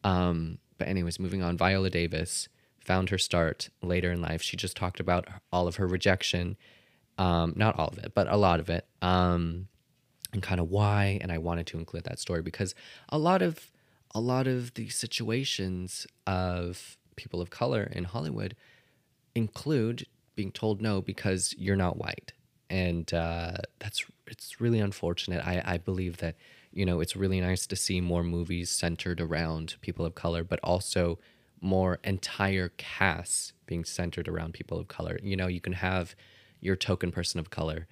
Um 0.03 0.59
but 0.77 0.87
anyways, 0.89 1.19
moving 1.19 1.41
on. 1.41 1.57
Viola 1.57 1.89
Davis 1.89 2.49
found 2.85 3.09
her 3.09 3.17
start 3.17 3.69
later 3.81 4.11
in 4.11 4.21
life. 4.21 4.41
She 4.41 4.57
just 4.57 4.77
talked 4.77 4.99
about 4.99 5.27
all 5.51 5.67
of 5.67 5.77
her 5.77 5.87
rejection. 5.87 6.57
Um 7.17 7.53
not 7.55 7.77
all 7.79 7.87
of 7.89 7.97
it, 7.99 8.13
but 8.13 8.27
a 8.27 8.37
lot 8.37 8.59
of 8.59 8.69
it. 8.69 8.85
Um 9.01 9.67
and 10.33 10.43
kind 10.43 10.59
of 10.59 10.69
why 10.69 11.17
and 11.21 11.31
I 11.31 11.37
wanted 11.37 11.67
to 11.67 11.77
include 11.77 12.03
that 12.05 12.19
story 12.19 12.41
because 12.41 12.75
a 13.09 13.17
lot 13.17 13.41
of 13.41 13.71
a 14.13 14.19
lot 14.19 14.47
of 14.47 14.73
the 14.75 14.87
situations 14.89 16.07
of 16.25 16.97
people 17.17 17.41
of 17.41 17.49
color 17.49 17.83
in 17.91 18.05
Hollywood 18.05 18.55
include 19.35 20.07
being 20.35 20.51
told 20.51 20.81
no 20.81 21.01
because 21.01 21.53
you're 21.57 21.75
not 21.75 21.97
white, 21.97 22.33
and 22.69 23.13
uh, 23.13 23.57
that's 23.79 24.05
it's 24.27 24.59
really 24.61 24.79
unfortunate. 24.79 25.45
I 25.45 25.61
I 25.65 25.77
believe 25.77 26.17
that 26.17 26.35
you 26.71 26.85
know 26.85 26.99
it's 26.99 27.15
really 27.15 27.41
nice 27.41 27.67
to 27.67 27.75
see 27.75 28.01
more 28.01 28.23
movies 28.23 28.69
centered 28.69 29.21
around 29.21 29.75
people 29.81 30.05
of 30.05 30.15
color, 30.15 30.43
but 30.43 30.59
also 30.63 31.19
more 31.65 31.99
entire 32.03 32.69
casts 32.77 33.53
being 33.65 33.83
centered 33.83 34.27
around 34.27 34.53
people 34.53 34.79
of 34.79 34.87
color. 34.87 35.19
You 35.21 35.35
know, 35.35 35.47
you 35.47 35.59
can 35.59 35.73
have 35.73 36.15
your 36.61 36.75
token 36.75 37.11
person 37.11 37.39
of 37.39 37.49
color 37.49 37.87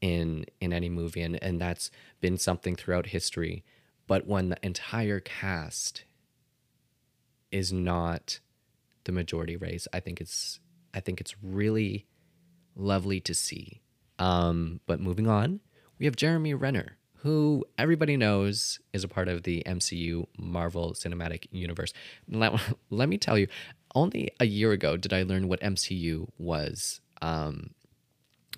in 0.00 0.46
in 0.60 0.72
any 0.72 0.88
movie, 0.88 1.22
and 1.22 1.42
and 1.42 1.60
that's 1.60 1.90
been 2.20 2.38
something 2.38 2.74
throughout 2.74 3.06
history. 3.06 3.64
But 4.06 4.26
when 4.26 4.48
the 4.48 4.58
entire 4.62 5.20
cast 5.20 6.04
is 7.52 7.72
not 7.72 8.40
the 9.04 9.12
majority 9.12 9.56
race, 9.56 9.86
I 9.92 10.00
think 10.00 10.20
it's 10.20 10.60
I 10.94 11.00
think 11.00 11.20
it's 11.20 11.34
really 11.42 12.06
lovely 12.74 13.20
to 13.20 13.34
see. 13.34 13.82
Um, 14.18 14.80
but 14.86 15.00
moving 15.00 15.28
on, 15.28 15.60
we 15.98 16.06
have 16.06 16.16
Jeremy 16.16 16.54
Renner, 16.54 16.96
who 17.22 17.64
everybody 17.76 18.16
knows 18.16 18.78
is 18.92 19.04
a 19.04 19.08
part 19.08 19.28
of 19.28 19.42
the 19.42 19.62
MCU 19.66 20.26
Marvel 20.38 20.92
Cinematic 20.92 21.46
Universe. 21.50 21.92
Let, 22.28 22.52
let 22.90 23.08
me 23.08 23.18
tell 23.18 23.38
you, 23.38 23.48
only 23.94 24.30
a 24.38 24.46
year 24.46 24.72
ago 24.72 24.96
did 24.96 25.12
I 25.12 25.22
learn 25.22 25.48
what 25.48 25.60
MCU 25.60 26.28
was. 26.38 27.00
Um, 27.20 27.70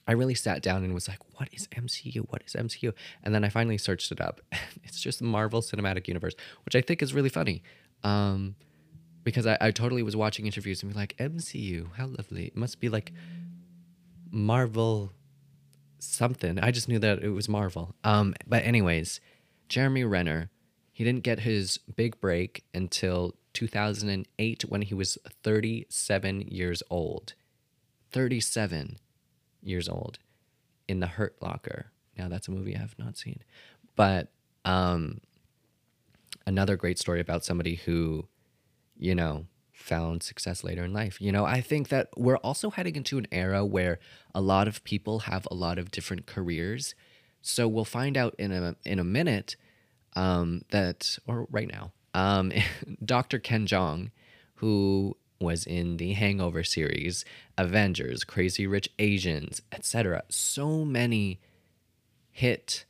I 0.06 0.12
really 0.12 0.34
sat 0.34 0.62
down 0.62 0.84
and 0.84 0.92
was 0.92 1.08
like, 1.08 1.20
what 1.38 1.48
is 1.52 1.68
MCU? 1.68 2.26
What 2.28 2.42
is 2.44 2.54
MCU? 2.54 2.92
And 3.22 3.34
then 3.34 3.44
I 3.44 3.48
finally 3.48 3.78
searched 3.78 4.12
it 4.12 4.20
up. 4.20 4.40
it's 4.84 5.00
just 5.00 5.22
Marvel 5.22 5.62
Cinematic 5.62 6.08
Universe, 6.08 6.34
which 6.64 6.74
I 6.74 6.80
think 6.80 7.02
is 7.02 7.14
really 7.14 7.28
funny. 7.28 7.62
Um, 8.02 8.56
because 9.22 9.46
I, 9.46 9.56
I 9.60 9.70
totally 9.70 10.02
was 10.02 10.16
watching 10.16 10.46
interviews 10.46 10.82
and 10.82 10.92
be 10.92 10.98
like, 10.98 11.16
MCU, 11.18 11.88
how 11.96 12.06
lovely. 12.06 12.46
It 12.46 12.56
must 12.56 12.80
be 12.80 12.88
like 12.88 13.12
Marvel 14.30 15.12
something. 16.02 16.58
I 16.58 16.70
just 16.70 16.88
knew 16.88 16.98
that 16.98 17.22
it 17.22 17.30
was 17.30 17.48
Marvel. 17.48 17.94
Um, 18.04 18.34
but 18.46 18.64
anyways, 18.64 19.20
Jeremy 19.68 20.04
Renner, 20.04 20.50
he 20.92 21.04
didn't 21.04 21.22
get 21.22 21.40
his 21.40 21.78
big 21.78 22.20
break 22.20 22.64
until 22.74 23.34
2008 23.52 24.62
when 24.68 24.82
he 24.82 24.94
was 24.94 25.18
37 25.42 26.42
years 26.42 26.82
old. 26.90 27.34
37 28.12 28.98
years 29.62 29.88
old 29.88 30.18
in 30.88 31.00
The 31.00 31.06
Hurt 31.06 31.36
Locker. 31.40 31.92
Now 32.18 32.28
that's 32.28 32.48
a 32.48 32.50
movie 32.50 32.74
I 32.76 32.80
have 32.80 32.98
not 32.98 33.16
seen. 33.16 33.40
But 33.96 34.32
um 34.64 35.20
another 36.46 36.76
great 36.76 36.98
story 36.98 37.20
about 37.20 37.44
somebody 37.44 37.76
who, 37.76 38.26
you 38.98 39.14
know, 39.14 39.46
found 39.80 40.22
success 40.22 40.62
later 40.62 40.84
in 40.84 40.92
life. 40.92 41.20
You 41.20 41.32
know, 41.32 41.44
I 41.44 41.60
think 41.60 41.88
that 41.88 42.08
we're 42.16 42.36
also 42.38 42.70
heading 42.70 42.96
into 42.96 43.18
an 43.18 43.26
era 43.32 43.64
where 43.64 43.98
a 44.34 44.40
lot 44.40 44.68
of 44.68 44.84
people 44.84 45.20
have 45.20 45.46
a 45.50 45.54
lot 45.54 45.78
of 45.78 45.90
different 45.90 46.26
careers. 46.26 46.94
So 47.42 47.66
we'll 47.66 47.84
find 47.84 48.16
out 48.16 48.34
in 48.38 48.52
a 48.52 48.76
in 48.84 48.98
a 48.98 49.04
minute 49.04 49.56
um, 50.14 50.62
that, 50.70 51.18
or 51.26 51.46
right 51.50 51.68
now, 51.68 51.92
um, 52.14 52.52
Dr. 53.04 53.38
Ken 53.38 53.66
Jeong, 53.66 54.10
who 54.56 55.16
was 55.40 55.64
in 55.64 55.96
the 55.96 56.12
Hangover 56.12 56.62
series, 56.62 57.24
Avengers, 57.56 58.24
Crazy 58.24 58.66
Rich 58.66 58.90
Asians, 58.98 59.62
etc. 59.72 60.22
So 60.28 60.84
many 60.84 61.40
hit 62.30 62.84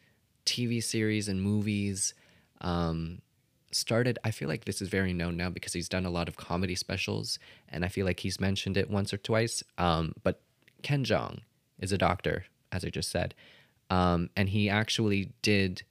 TV 0.45 0.83
series 0.83 1.29
and 1.29 1.41
movies. 1.41 2.15
Um, 2.61 3.23
started 3.71 4.19
i 4.25 4.31
feel 4.31 4.49
like 4.49 4.65
this 4.65 4.83
is 4.83 4.89
very 4.89 5.13
known 5.13 5.37
now 5.37 5.49
because 5.49 5.73
he's 5.73 5.89
done 5.89 6.05
a 6.05 6.11
lot 6.11 6.29
of 6.29 6.37
comedy 6.37 6.75
specials 6.75 7.39
and 7.69 7.85
i 7.85 7.89
feel 7.89 8.05
like 8.05 8.21
he's 8.21 8.41
mentioned 8.41 8.77
it 8.77 8.91
once 8.91 9.13
or 9.13 9.19
twice 9.19 9.63
um, 9.79 10.13
but 10.23 10.41
ken 10.83 11.05
jeong 11.05 11.41
is 11.79 11.93
a 11.93 11.99
doctor 11.99 12.45
as 12.73 12.85
i 12.85 12.89
just 12.89 13.11
said 13.11 13.35
um, 13.91 14.31
and 14.37 14.51
he 14.51 14.69
actually 14.69 15.33
did 15.43 15.83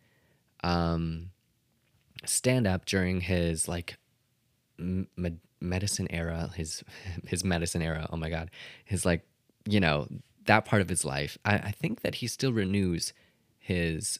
um, 0.64 1.32
stand 2.26 2.66
up 2.66 2.86
during 2.86 3.22
his 3.22 3.68
like 3.68 3.98
med- 4.78 5.40
medicine 5.62 6.08
era 6.10 6.52
his 6.56 6.84
his 7.28 7.44
medicine 7.44 7.82
era 7.82 8.08
oh 8.12 8.18
my 8.18 8.30
god 8.30 8.50
his 8.86 9.06
like 9.06 9.26
you 9.66 9.80
know 9.80 10.08
that 10.50 10.66
part 10.66 10.82
of 10.82 10.90
his 10.90 11.06
life. 11.06 11.38
I, 11.46 11.56
I 11.56 11.72
think 11.72 12.02
that 12.02 12.16
he 12.16 12.28
still 12.28 12.52
renews 12.52 13.14
his 13.60 14.20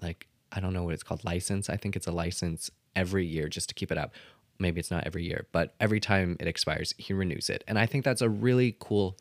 like 0.00 0.26
i 0.50 0.60
don't 0.60 0.72
know 0.72 0.82
what 0.82 0.94
it's 0.94 1.04
called 1.04 1.24
license. 1.24 1.70
I 1.70 1.76
think 1.76 1.94
it's 1.94 2.06
a 2.06 2.12
license 2.12 2.70
every 3.02 3.26
year 3.26 3.48
just 3.48 3.68
to 3.68 3.74
keep 3.74 3.90
it 3.92 3.98
up. 3.98 4.10
Maybe 4.58 4.80
it's 4.80 4.90
not 4.90 5.06
every 5.06 5.24
year, 5.24 5.46
but 5.52 5.66
every 5.78 6.00
time 6.00 6.36
it 6.40 6.48
expires, 6.48 6.94
he 6.98 7.12
renews 7.14 7.48
it. 7.48 7.62
And 7.68 7.78
I 7.78 7.86
think 7.86 8.04
that's 8.04 8.22
a 8.22 8.28
really 8.28 8.70
cool 8.86 9.16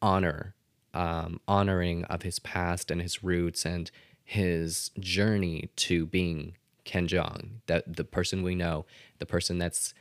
honor, 0.00 0.54
um, 0.94 1.40
honoring 1.46 2.04
of 2.04 2.22
his 2.22 2.38
past 2.38 2.90
and 2.90 3.00
his 3.02 3.22
roots 3.22 3.66
and 3.66 3.90
his 4.24 4.90
journey 4.98 5.68
to 5.76 6.06
being 6.06 6.56
Ken 6.84 7.06
Jeong, 7.06 7.60
that 7.66 7.82
the 7.96 8.04
person 8.04 8.42
we 8.42 8.54
know, 8.54 8.86
the 9.18 9.26
person 9.26 9.58
that's 9.58 9.92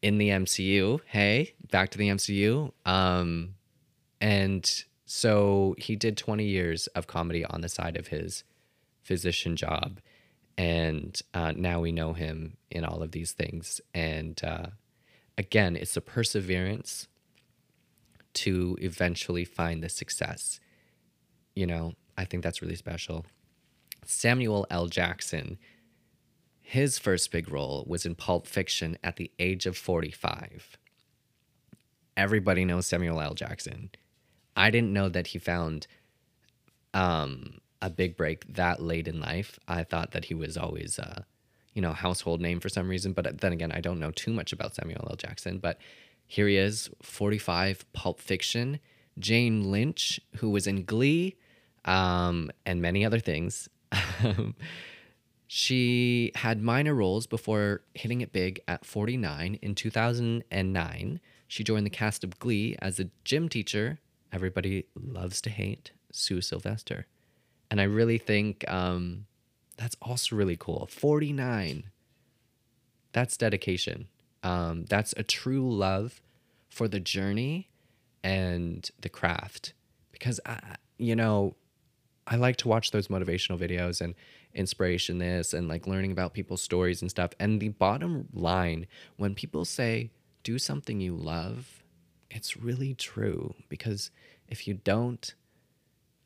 in 0.00 0.16
the 0.18 0.30
MCU. 0.30 1.00
Hey, 1.04 1.52
back 1.70 1.90
to 1.90 1.98
the 1.98 2.08
MCU. 2.08 2.72
Um, 2.86 3.54
and 4.20 4.64
So 5.04 5.74
he 5.76 5.96
did 5.96 6.16
20 6.16 6.44
years 6.44 6.86
of 6.94 7.06
comedy 7.08 7.44
on 7.44 7.60
the 7.62 7.68
side 7.68 7.96
of 7.96 8.06
his 8.08 8.44
physician 9.02 9.56
job. 9.56 9.98
And 10.60 11.18
uh, 11.32 11.54
now 11.56 11.80
we 11.80 11.90
know 11.90 12.12
him 12.12 12.58
in 12.70 12.84
all 12.84 13.02
of 13.02 13.12
these 13.12 13.32
things. 13.32 13.80
And 13.94 14.38
uh, 14.44 14.66
again, 15.38 15.74
it's 15.74 15.94
the 15.94 16.02
perseverance 16.02 17.08
to 18.34 18.76
eventually 18.78 19.46
find 19.46 19.82
the 19.82 19.88
success. 19.88 20.60
You 21.54 21.66
know, 21.66 21.94
I 22.18 22.26
think 22.26 22.42
that's 22.42 22.60
really 22.60 22.76
special. 22.76 23.24
Samuel 24.04 24.66
L. 24.68 24.86
Jackson, 24.86 25.56
his 26.60 26.98
first 26.98 27.32
big 27.32 27.50
role 27.50 27.86
was 27.88 28.04
in 28.04 28.14
Pulp 28.14 28.46
Fiction 28.46 28.98
at 29.02 29.16
the 29.16 29.30
age 29.38 29.64
of 29.64 29.78
45. 29.78 30.76
Everybody 32.18 32.66
knows 32.66 32.86
Samuel 32.86 33.22
L. 33.22 33.32
Jackson. 33.32 33.88
I 34.54 34.70
didn't 34.70 34.92
know 34.92 35.08
that 35.08 35.28
he 35.28 35.38
found 35.38 35.86
um, 36.92 37.60
a 37.82 37.90
big 37.90 38.16
break 38.16 38.54
that 38.54 38.82
late 38.82 39.08
in 39.08 39.20
life. 39.20 39.58
I 39.66 39.84
thought 39.84 40.12
that 40.12 40.26
he 40.26 40.34
was 40.34 40.56
always, 40.56 40.98
uh, 40.98 41.22
you 41.74 41.82
know, 41.82 41.92
household 41.92 42.40
name 42.40 42.60
for 42.60 42.68
some 42.68 42.88
reason. 42.88 43.12
But 43.12 43.40
then 43.40 43.52
again, 43.52 43.72
I 43.72 43.80
don't 43.80 44.00
know 44.00 44.10
too 44.10 44.32
much 44.32 44.52
about 44.52 44.74
Samuel 44.74 45.06
L. 45.08 45.16
Jackson. 45.16 45.58
But 45.58 45.78
here 46.26 46.46
he 46.46 46.56
is, 46.56 46.90
45, 47.02 47.90
Pulp 47.92 48.20
Fiction. 48.20 48.80
Jane 49.18 49.70
Lynch, 49.70 50.20
who 50.36 50.50
was 50.50 50.66
in 50.66 50.84
Glee, 50.84 51.36
um, 51.84 52.50
and 52.66 52.82
many 52.82 53.04
other 53.04 53.18
things. 53.18 53.68
she 55.46 56.32
had 56.36 56.62
minor 56.62 56.94
roles 56.94 57.26
before 57.26 57.82
hitting 57.94 58.20
it 58.20 58.32
big 58.32 58.60
at 58.68 58.84
49 58.84 59.58
in 59.60 59.74
2009. 59.74 61.20
She 61.48 61.64
joined 61.64 61.86
the 61.86 61.90
cast 61.90 62.24
of 62.24 62.38
Glee 62.38 62.76
as 62.80 63.00
a 63.00 63.10
gym 63.24 63.48
teacher. 63.48 63.98
Everybody 64.32 64.86
loves 64.94 65.40
to 65.42 65.50
hate 65.50 65.92
Sue 66.12 66.40
Sylvester. 66.40 67.06
And 67.70 67.80
I 67.80 67.84
really 67.84 68.18
think 68.18 68.68
um, 68.68 69.26
that's 69.76 69.96
also 70.02 70.36
really 70.36 70.56
cool. 70.56 70.88
49. 70.90 71.84
That's 73.12 73.36
dedication. 73.36 74.08
Um, 74.42 74.84
that's 74.86 75.14
a 75.16 75.22
true 75.22 75.72
love 75.74 76.20
for 76.68 76.88
the 76.88 77.00
journey 77.00 77.68
and 78.22 78.88
the 79.00 79.08
craft. 79.08 79.72
Because, 80.12 80.40
I, 80.44 80.76
you 80.98 81.16
know, 81.16 81.54
I 82.26 82.36
like 82.36 82.56
to 82.58 82.68
watch 82.68 82.90
those 82.90 83.08
motivational 83.08 83.58
videos 83.58 84.00
and 84.00 84.14
inspiration 84.54 85.18
this 85.18 85.52
and 85.52 85.68
like 85.68 85.86
learning 85.86 86.12
about 86.12 86.34
people's 86.34 86.62
stories 86.62 87.02
and 87.02 87.10
stuff. 87.10 87.32
And 87.38 87.60
the 87.60 87.70
bottom 87.70 88.28
line, 88.32 88.86
when 89.16 89.34
people 89.34 89.64
say, 89.64 90.10
do 90.42 90.58
something 90.58 91.00
you 91.00 91.14
love, 91.14 91.82
it's 92.30 92.56
really 92.56 92.94
true 92.94 93.54
because 93.68 94.10
if 94.48 94.66
you 94.66 94.74
don't, 94.74 95.34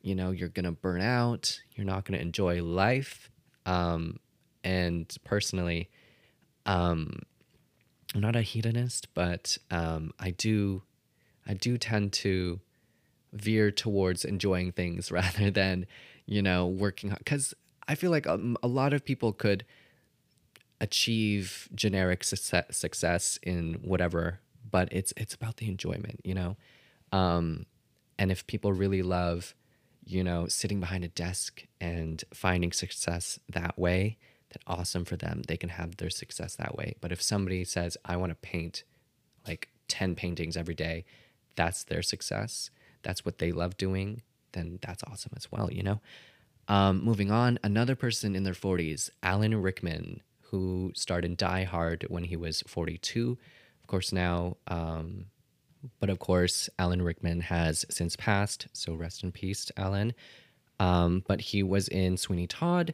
you 0.05 0.13
know, 0.13 0.29
you're 0.29 0.49
to 0.65 0.71
burn 0.71 1.01
out, 1.01 1.59
you're 1.73 1.85
not 1.85 2.05
to 2.17 2.21
enjoy 2.21 2.63
life. 2.63 3.31
Um, 3.65 4.19
and 4.63 5.13
personally, 5.23 5.89
um, 6.67 7.21
I'm 8.13 8.21
not 8.21 8.35
a 8.35 8.43
hedonist, 8.43 9.07
but 9.15 9.57
um, 9.71 10.13
I 10.19 10.29
do, 10.29 10.83
I 11.47 11.55
do 11.55 11.79
tend 11.79 12.13
to 12.13 12.59
veer 13.33 13.71
towards 13.71 14.23
enjoying 14.23 14.71
things 14.73 15.11
rather 15.11 15.49
than, 15.49 15.87
you 16.27 16.43
know, 16.43 16.67
working 16.67 17.09
hard. 17.09 17.19
Because 17.19 17.55
I 17.87 17.95
feel 17.95 18.11
like 18.11 18.27
um, 18.27 18.57
a 18.61 18.67
lot 18.67 18.93
of 18.93 19.03
people 19.03 19.33
could 19.33 19.65
achieve 20.79 21.67
generic 21.73 22.23
success, 22.23 22.77
success 22.77 23.39
in 23.41 23.79
whatever, 23.81 24.39
but 24.69 24.87
it's 24.91 25.13
it's 25.17 25.33
about 25.33 25.57
the 25.57 25.67
enjoyment, 25.67 26.19
you 26.23 26.35
know. 26.35 26.57
Um, 27.11 27.65
and 28.19 28.31
if 28.31 28.45
people 28.45 28.71
really 28.71 29.01
love, 29.01 29.55
you 30.05 30.23
know, 30.23 30.47
sitting 30.47 30.79
behind 30.79 31.03
a 31.03 31.09
desk 31.09 31.65
and 31.81 32.23
finding 32.33 32.71
success 32.71 33.39
that 33.49 33.77
way, 33.77 34.17
then 34.49 34.61
awesome 34.67 35.05
for 35.05 35.17
them. 35.17 35.41
They 35.47 35.57
can 35.57 35.69
have 35.69 35.97
their 35.97 36.09
success 36.09 36.55
that 36.55 36.75
way. 36.75 36.95
But 37.01 37.11
if 37.11 37.21
somebody 37.21 37.63
says, 37.65 37.97
"I 38.05 38.17
want 38.17 38.31
to 38.31 38.35
paint 38.35 38.83
like 39.47 39.69
ten 39.87 40.15
paintings 40.15 40.55
every 40.55 40.75
day," 40.75 41.05
that's 41.55 41.83
their 41.83 42.01
success 42.01 42.69
that's 43.05 43.23
what 43.23 43.37
they 43.37 43.53
love 43.53 43.77
doing, 43.77 44.23
then 44.51 44.79
that's 44.81 45.03
awesome 45.03 45.31
as 45.37 45.49
well, 45.51 45.71
you 45.71 45.83
know? 45.83 46.01
Um, 46.67 47.03
moving 47.03 47.31
on, 47.31 47.59
another 47.63 47.95
person 47.95 48.35
in 48.35 48.43
their 48.43 48.55
40s, 48.55 49.11
Alan 49.21 49.61
Rickman, 49.61 50.21
who 50.49 50.91
starred 50.95 51.23
in 51.23 51.35
Die 51.35 51.63
Hard 51.63 52.05
when 52.09 52.23
he 52.25 52.35
was 52.35 52.63
42. 52.67 53.37
Of 53.81 53.87
course, 53.87 54.11
now, 54.11 54.57
um, 54.67 55.27
but 55.99 56.09
of 56.09 56.19
course, 56.19 56.69
Alan 56.79 57.01
Rickman 57.01 57.41
has 57.41 57.85
since 57.89 58.15
passed, 58.15 58.67
so 58.73 58.93
rest 58.93 59.23
in 59.23 59.31
peace, 59.31 59.71
Alan. 59.77 60.13
Um, 60.79 61.23
but 61.27 61.41
he 61.41 61.63
was 61.63 61.87
in 61.87 62.17
Sweeney 62.17 62.47
Todd, 62.47 62.93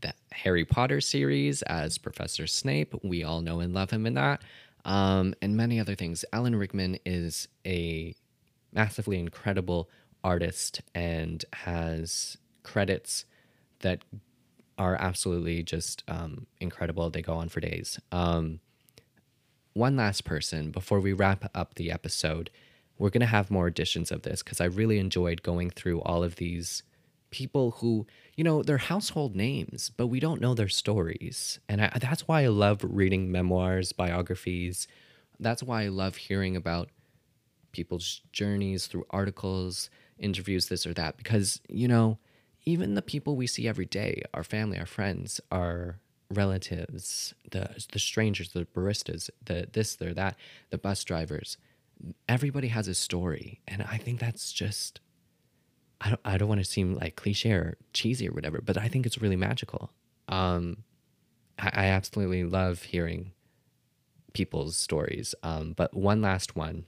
the 0.00 0.12
Harry 0.32 0.64
Potter 0.64 1.00
series 1.00 1.62
as 1.62 1.98
Professor 1.98 2.46
Snape. 2.46 2.94
We 3.02 3.24
all 3.24 3.40
know 3.40 3.60
and 3.60 3.74
love 3.74 3.90
him 3.90 4.06
in 4.06 4.14
that. 4.14 4.42
Um, 4.84 5.34
and 5.42 5.56
many 5.56 5.80
other 5.80 5.94
things. 5.96 6.24
Alan 6.32 6.54
Rickman 6.54 6.98
is 7.04 7.48
a 7.66 8.14
massively 8.72 9.18
incredible 9.18 9.90
artist 10.22 10.80
and 10.94 11.44
has 11.52 12.36
credits 12.62 13.24
that 13.80 14.00
are 14.78 14.96
absolutely 14.96 15.62
just 15.62 16.04
um, 16.08 16.46
incredible. 16.60 17.10
They 17.10 17.22
go 17.22 17.34
on 17.34 17.48
for 17.48 17.60
days. 17.60 17.98
Um, 18.12 18.60
one 19.76 19.94
last 19.96 20.24
person 20.24 20.70
before 20.70 21.00
we 21.00 21.12
wrap 21.12 21.50
up 21.54 21.74
the 21.74 21.92
episode. 21.92 22.50
We're 22.98 23.10
going 23.10 23.20
to 23.20 23.26
have 23.26 23.50
more 23.50 23.68
editions 23.68 24.10
of 24.10 24.22
this 24.22 24.42
because 24.42 24.60
I 24.60 24.64
really 24.64 24.98
enjoyed 24.98 25.42
going 25.42 25.68
through 25.70 26.00
all 26.00 26.24
of 26.24 26.36
these 26.36 26.82
people 27.30 27.72
who, 27.72 28.06
you 28.36 28.42
know, 28.42 28.62
they're 28.62 28.78
household 28.78 29.36
names, 29.36 29.90
but 29.94 30.06
we 30.06 30.18
don't 30.18 30.40
know 30.40 30.54
their 30.54 30.68
stories. 30.68 31.60
And 31.68 31.82
I, 31.82 31.92
that's 32.00 32.26
why 32.26 32.44
I 32.44 32.46
love 32.46 32.80
reading 32.82 33.30
memoirs, 33.30 33.92
biographies. 33.92 34.88
That's 35.38 35.62
why 35.62 35.82
I 35.82 35.88
love 35.88 36.16
hearing 36.16 36.56
about 36.56 36.88
people's 37.72 38.22
journeys 38.32 38.86
through 38.86 39.04
articles, 39.10 39.90
interviews, 40.18 40.68
this 40.68 40.86
or 40.86 40.94
that. 40.94 41.18
Because, 41.18 41.60
you 41.68 41.86
know, 41.86 42.18
even 42.64 42.94
the 42.94 43.02
people 43.02 43.36
we 43.36 43.46
see 43.46 43.68
every 43.68 43.84
day, 43.84 44.22
our 44.32 44.42
family, 44.42 44.78
our 44.78 44.86
friends, 44.86 45.38
our 45.52 45.98
relatives, 46.30 47.34
the 47.50 47.84
the 47.92 47.98
strangers, 47.98 48.52
the 48.52 48.66
baristas, 48.66 49.30
the 49.44 49.68
this, 49.72 49.96
the 49.96 50.14
that, 50.14 50.36
the 50.70 50.78
bus 50.78 51.04
drivers, 51.04 51.56
everybody 52.28 52.68
has 52.68 52.88
a 52.88 52.94
story. 52.94 53.60
And 53.66 53.82
I 53.82 53.98
think 53.98 54.20
that's 54.20 54.52
just 54.52 55.00
I 56.00 56.10
don't 56.10 56.20
I 56.24 56.38
don't 56.38 56.48
want 56.48 56.60
to 56.60 56.64
seem 56.64 56.94
like 56.94 57.16
cliche 57.16 57.52
or 57.52 57.78
cheesy 57.92 58.28
or 58.28 58.32
whatever, 58.32 58.60
but 58.64 58.78
I 58.78 58.88
think 58.88 59.06
it's 59.06 59.20
really 59.20 59.36
magical. 59.36 59.90
Um 60.28 60.84
I, 61.58 61.70
I 61.72 61.86
absolutely 61.86 62.44
love 62.44 62.82
hearing 62.82 63.32
people's 64.32 64.76
stories. 64.76 65.34
Um, 65.42 65.72
but 65.74 65.94
one 65.94 66.20
last 66.20 66.54
one 66.56 66.84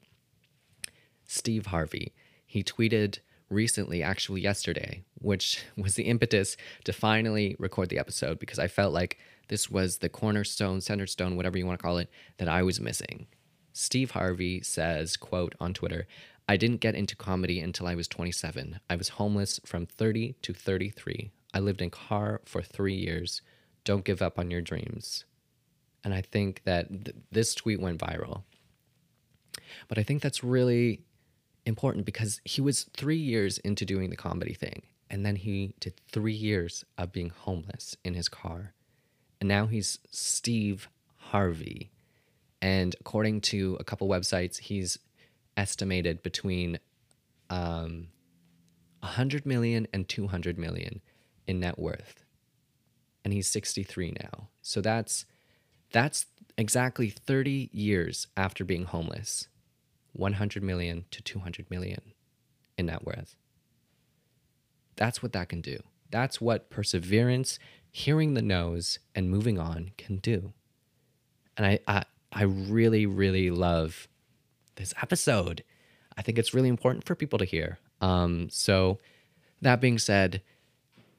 Steve 1.26 1.66
Harvey. 1.66 2.12
He 2.44 2.64
tweeted 2.64 3.18
recently, 3.50 4.02
actually 4.02 4.40
yesterday, 4.40 5.02
which 5.20 5.64
was 5.76 5.94
the 5.94 6.04
impetus 6.04 6.56
to 6.84 6.92
finally 6.92 7.56
record 7.58 7.88
the 7.88 7.98
episode 7.98 8.38
because 8.38 8.58
I 8.58 8.68
felt 8.68 8.92
like 8.92 9.18
this 9.48 9.70
was 9.70 9.98
the 9.98 10.08
cornerstone, 10.08 10.80
center 10.80 11.06
stone, 11.06 11.36
whatever 11.36 11.56
you 11.56 11.66
want 11.66 11.78
to 11.78 11.82
call 11.82 11.98
it, 11.98 12.10
that 12.36 12.48
I 12.48 12.62
was 12.62 12.80
missing. 12.80 13.26
Steve 13.72 14.10
Harvey 14.10 14.60
says, 14.62 15.16
quote 15.16 15.54
on 15.60 15.72
Twitter, 15.72 16.06
I 16.48 16.56
didn't 16.56 16.80
get 16.80 16.94
into 16.94 17.14
comedy 17.14 17.60
until 17.60 17.86
I 17.86 17.94
was 17.94 18.08
27. 18.08 18.80
I 18.88 18.96
was 18.96 19.10
homeless 19.10 19.60
from 19.64 19.86
30 19.86 20.34
to 20.42 20.54
33. 20.54 21.30
I 21.52 21.60
lived 21.60 21.82
in 21.82 21.90
car 21.90 22.40
for 22.44 22.62
three 22.62 22.94
years. 22.94 23.42
Don't 23.84 24.04
give 24.04 24.22
up 24.22 24.38
on 24.38 24.50
your 24.50 24.60
dreams. 24.60 25.24
And 26.02 26.14
I 26.14 26.22
think 26.22 26.62
that 26.64 26.88
th- 26.88 27.16
this 27.30 27.54
tweet 27.54 27.80
went 27.80 28.00
viral. 28.00 28.42
But 29.88 29.98
I 29.98 30.02
think 30.02 30.22
that's 30.22 30.42
really 30.44 31.02
important 31.68 32.04
because 32.04 32.40
he 32.44 32.60
was 32.60 32.84
three 32.96 33.18
years 33.18 33.58
into 33.58 33.84
doing 33.84 34.10
the 34.10 34.16
comedy 34.16 34.54
thing. 34.54 34.82
And 35.10 35.24
then 35.24 35.36
he 35.36 35.74
did 35.80 36.00
three 36.10 36.34
years 36.34 36.84
of 36.96 37.12
being 37.12 37.30
homeless 37.30 37.96
in 38.04 38.14
his 38.14 38.28
car. 38.28 38.74
And 39.40 39.48
now 39.48 39.66
he's 39.66 39.98
Steve 40.10 40.88
Harvey. 41.16 41.90
And 42.60 42.96
according 43.00 43.42
to 43.42 43.76
a 43.78 43.84
couple 43.84 44.08
websites, 44.08 44.58
he's 44.58 44.98
estimated 45.56 46.22
between 46.22 46.78
um, 47.50 48.08
100 49.00 49.46
million 49.46 49.86
and 49.92 50.08
200 50.08 50.58
million 50.58 51.00
in 51.46 51.60
net 51.60 51.78
worth. 51.78 52.24
And 53.24 53.32
he's 53.32 53.46
63 53.46 54.14
now. 54.20 54.48
So 54.62 54.80
that's 54.80 55.24
that's 55.90 56.26
exactly 56.58 57.08
30 57.08 57.70
years 57.72 58.26
after 58.36 58.64
being 58.64 58.84
homeless. 58.84 59.48
100 60.12 60.62
million 60.62 61.04
to 61.10 61.22
200 61.22 61.70
million 61.70 62.12
in 62.76 62.86
net 62.86 63.04
worth. 63.04 63.36
That's 64.96 65.22
what 65.22 65.32
that 65.32 65.48
can 65.48 65.60
do. 65.60 65.78
That's 66.10 66.40
what 66.40 66.70
perseverance, 66.70 67.58
hearing 67.90 68.34
the 68.34 68.42
no's, 68.42 68.98
and 69.14 69.30
moving 69.30 69.58
on 69.58 69.92
can 69.96 70.16
do. 70.16 70.52
And 71.56 71.66
I, 71.66 71.78
I, 71.86 72.04
I 72.32 72.42
really, 72.42 73.06
really 73.06 73.50
love 73.50 74.08
this 74.76 74.94
episode. 75.02 75.62
I 76.16 76.22
think 76.22 76.38
it's 76.38 76.54
really 76.54 76.68
important 76.68 77.04
for 77.04 77.14
people 77.14 77.38
to 77.38 77.44
hear. 77.44 77.78
Um, 78.00 78.48
so, 78.50 78.98
that 79.60 79.80
being 79.80 79.98
said, 79.98 80.42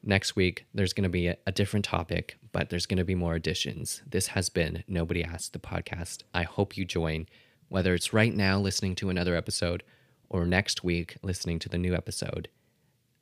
next 0.04 0.36
week 0.36 0.66
there's 0.74 0.94
going 0.94 1.04
to 1.04 1.10
be 1.10 1.28
a, 1.28 1.38
a 1.46 1.52
different 1.52 1.86
topic, 1.86 2.38
but 2.52 2.70
there's 2.70 2.86
going 2.86 2.98
to 2.98 3.06
be 3.06 3.16
more 3.16 3.36
additions. 3.36 4.02
This 4.10 4.28
has 4.28 4.50
been 4.50 4.84
Nobody 4.88 5.24
Asked 5.24 5.54
the 5.54 5.60
podcast. 5.60 6.24
I 6.34 6.44
hope 6.44 6.78
you 6.78 6.86
join, 6.86 7.28
whether 7.70 7.94
it's 7.94 8.14
right 8.14 8.36
now 8.36 8.60
listening 8.60 8.96
to 8.96 9.10
another 9.10 9.36
episode 9.36 9.84
or 10.30 10.46
next 10.46 10.84
week 10.84 11.16
listening 11.24 11.60
to 11.60 11.70
the 11.70 11.78
new 11.78 11.96
episode. 11.96 12.50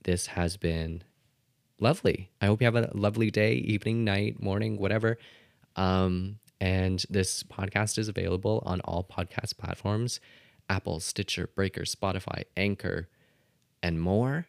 This 0.03 0.27
has 0.27 0.57
been 0.57 1.03
lovely. 1.79 2.31
I 2.41 2.47
hope 2.47 2.61
you 2.61 2.65
have 2.65 2.75
a 2.75 2.89
lovely 2.93 3.29
day, 3.29 3.53
evening, 3.53 4.03
night, 4.03 4.41
morning, 4.41 4.77
whatever. 4.77 5.17
Um, 5.75 6.39
and 6.59 7.05
this 7.09 7.43
podcast 7.43 7.97
is 7.97 8.07
available 8.07 8.63
on 8.65 8.81
all 8.81 9.03
podcast 9.03 9.57
platforms 9.57 10.19
Apple, 10.69 10.99
Stitcher, 10.99 11.47
Breaker, 11.55 11.83
Spotify, 11.83 12.43
Anchor, 12.57 13.07
and 13.81 14.01
more. 14.01 14.47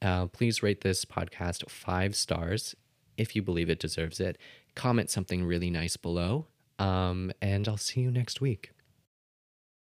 Uh, 0.00 0.26
please 0.26 0.62
rate 0.62 0.80
this 0.80 1.04
podcast 1.04 1.68
five 1.68 2.16
stars 2.16 2.74
if 3.18 3.36
you 3.36 3.42
believe 3.42 3.68
it 3.68 3.80
deserves 3.80 4.18
it. 4.20 4.38
Comment 4.74 5.10
something 5.10 5.44
really 5.44 5.70
nice 5.70 5.96
below. 5.96 6.46
Um, 6.78 7.32
and 7.42 7.68
I'll 7.68 7.76
see 7.76 8.00
you 8.00 8.10
next 8.10 8.40
week. 8.40 8.70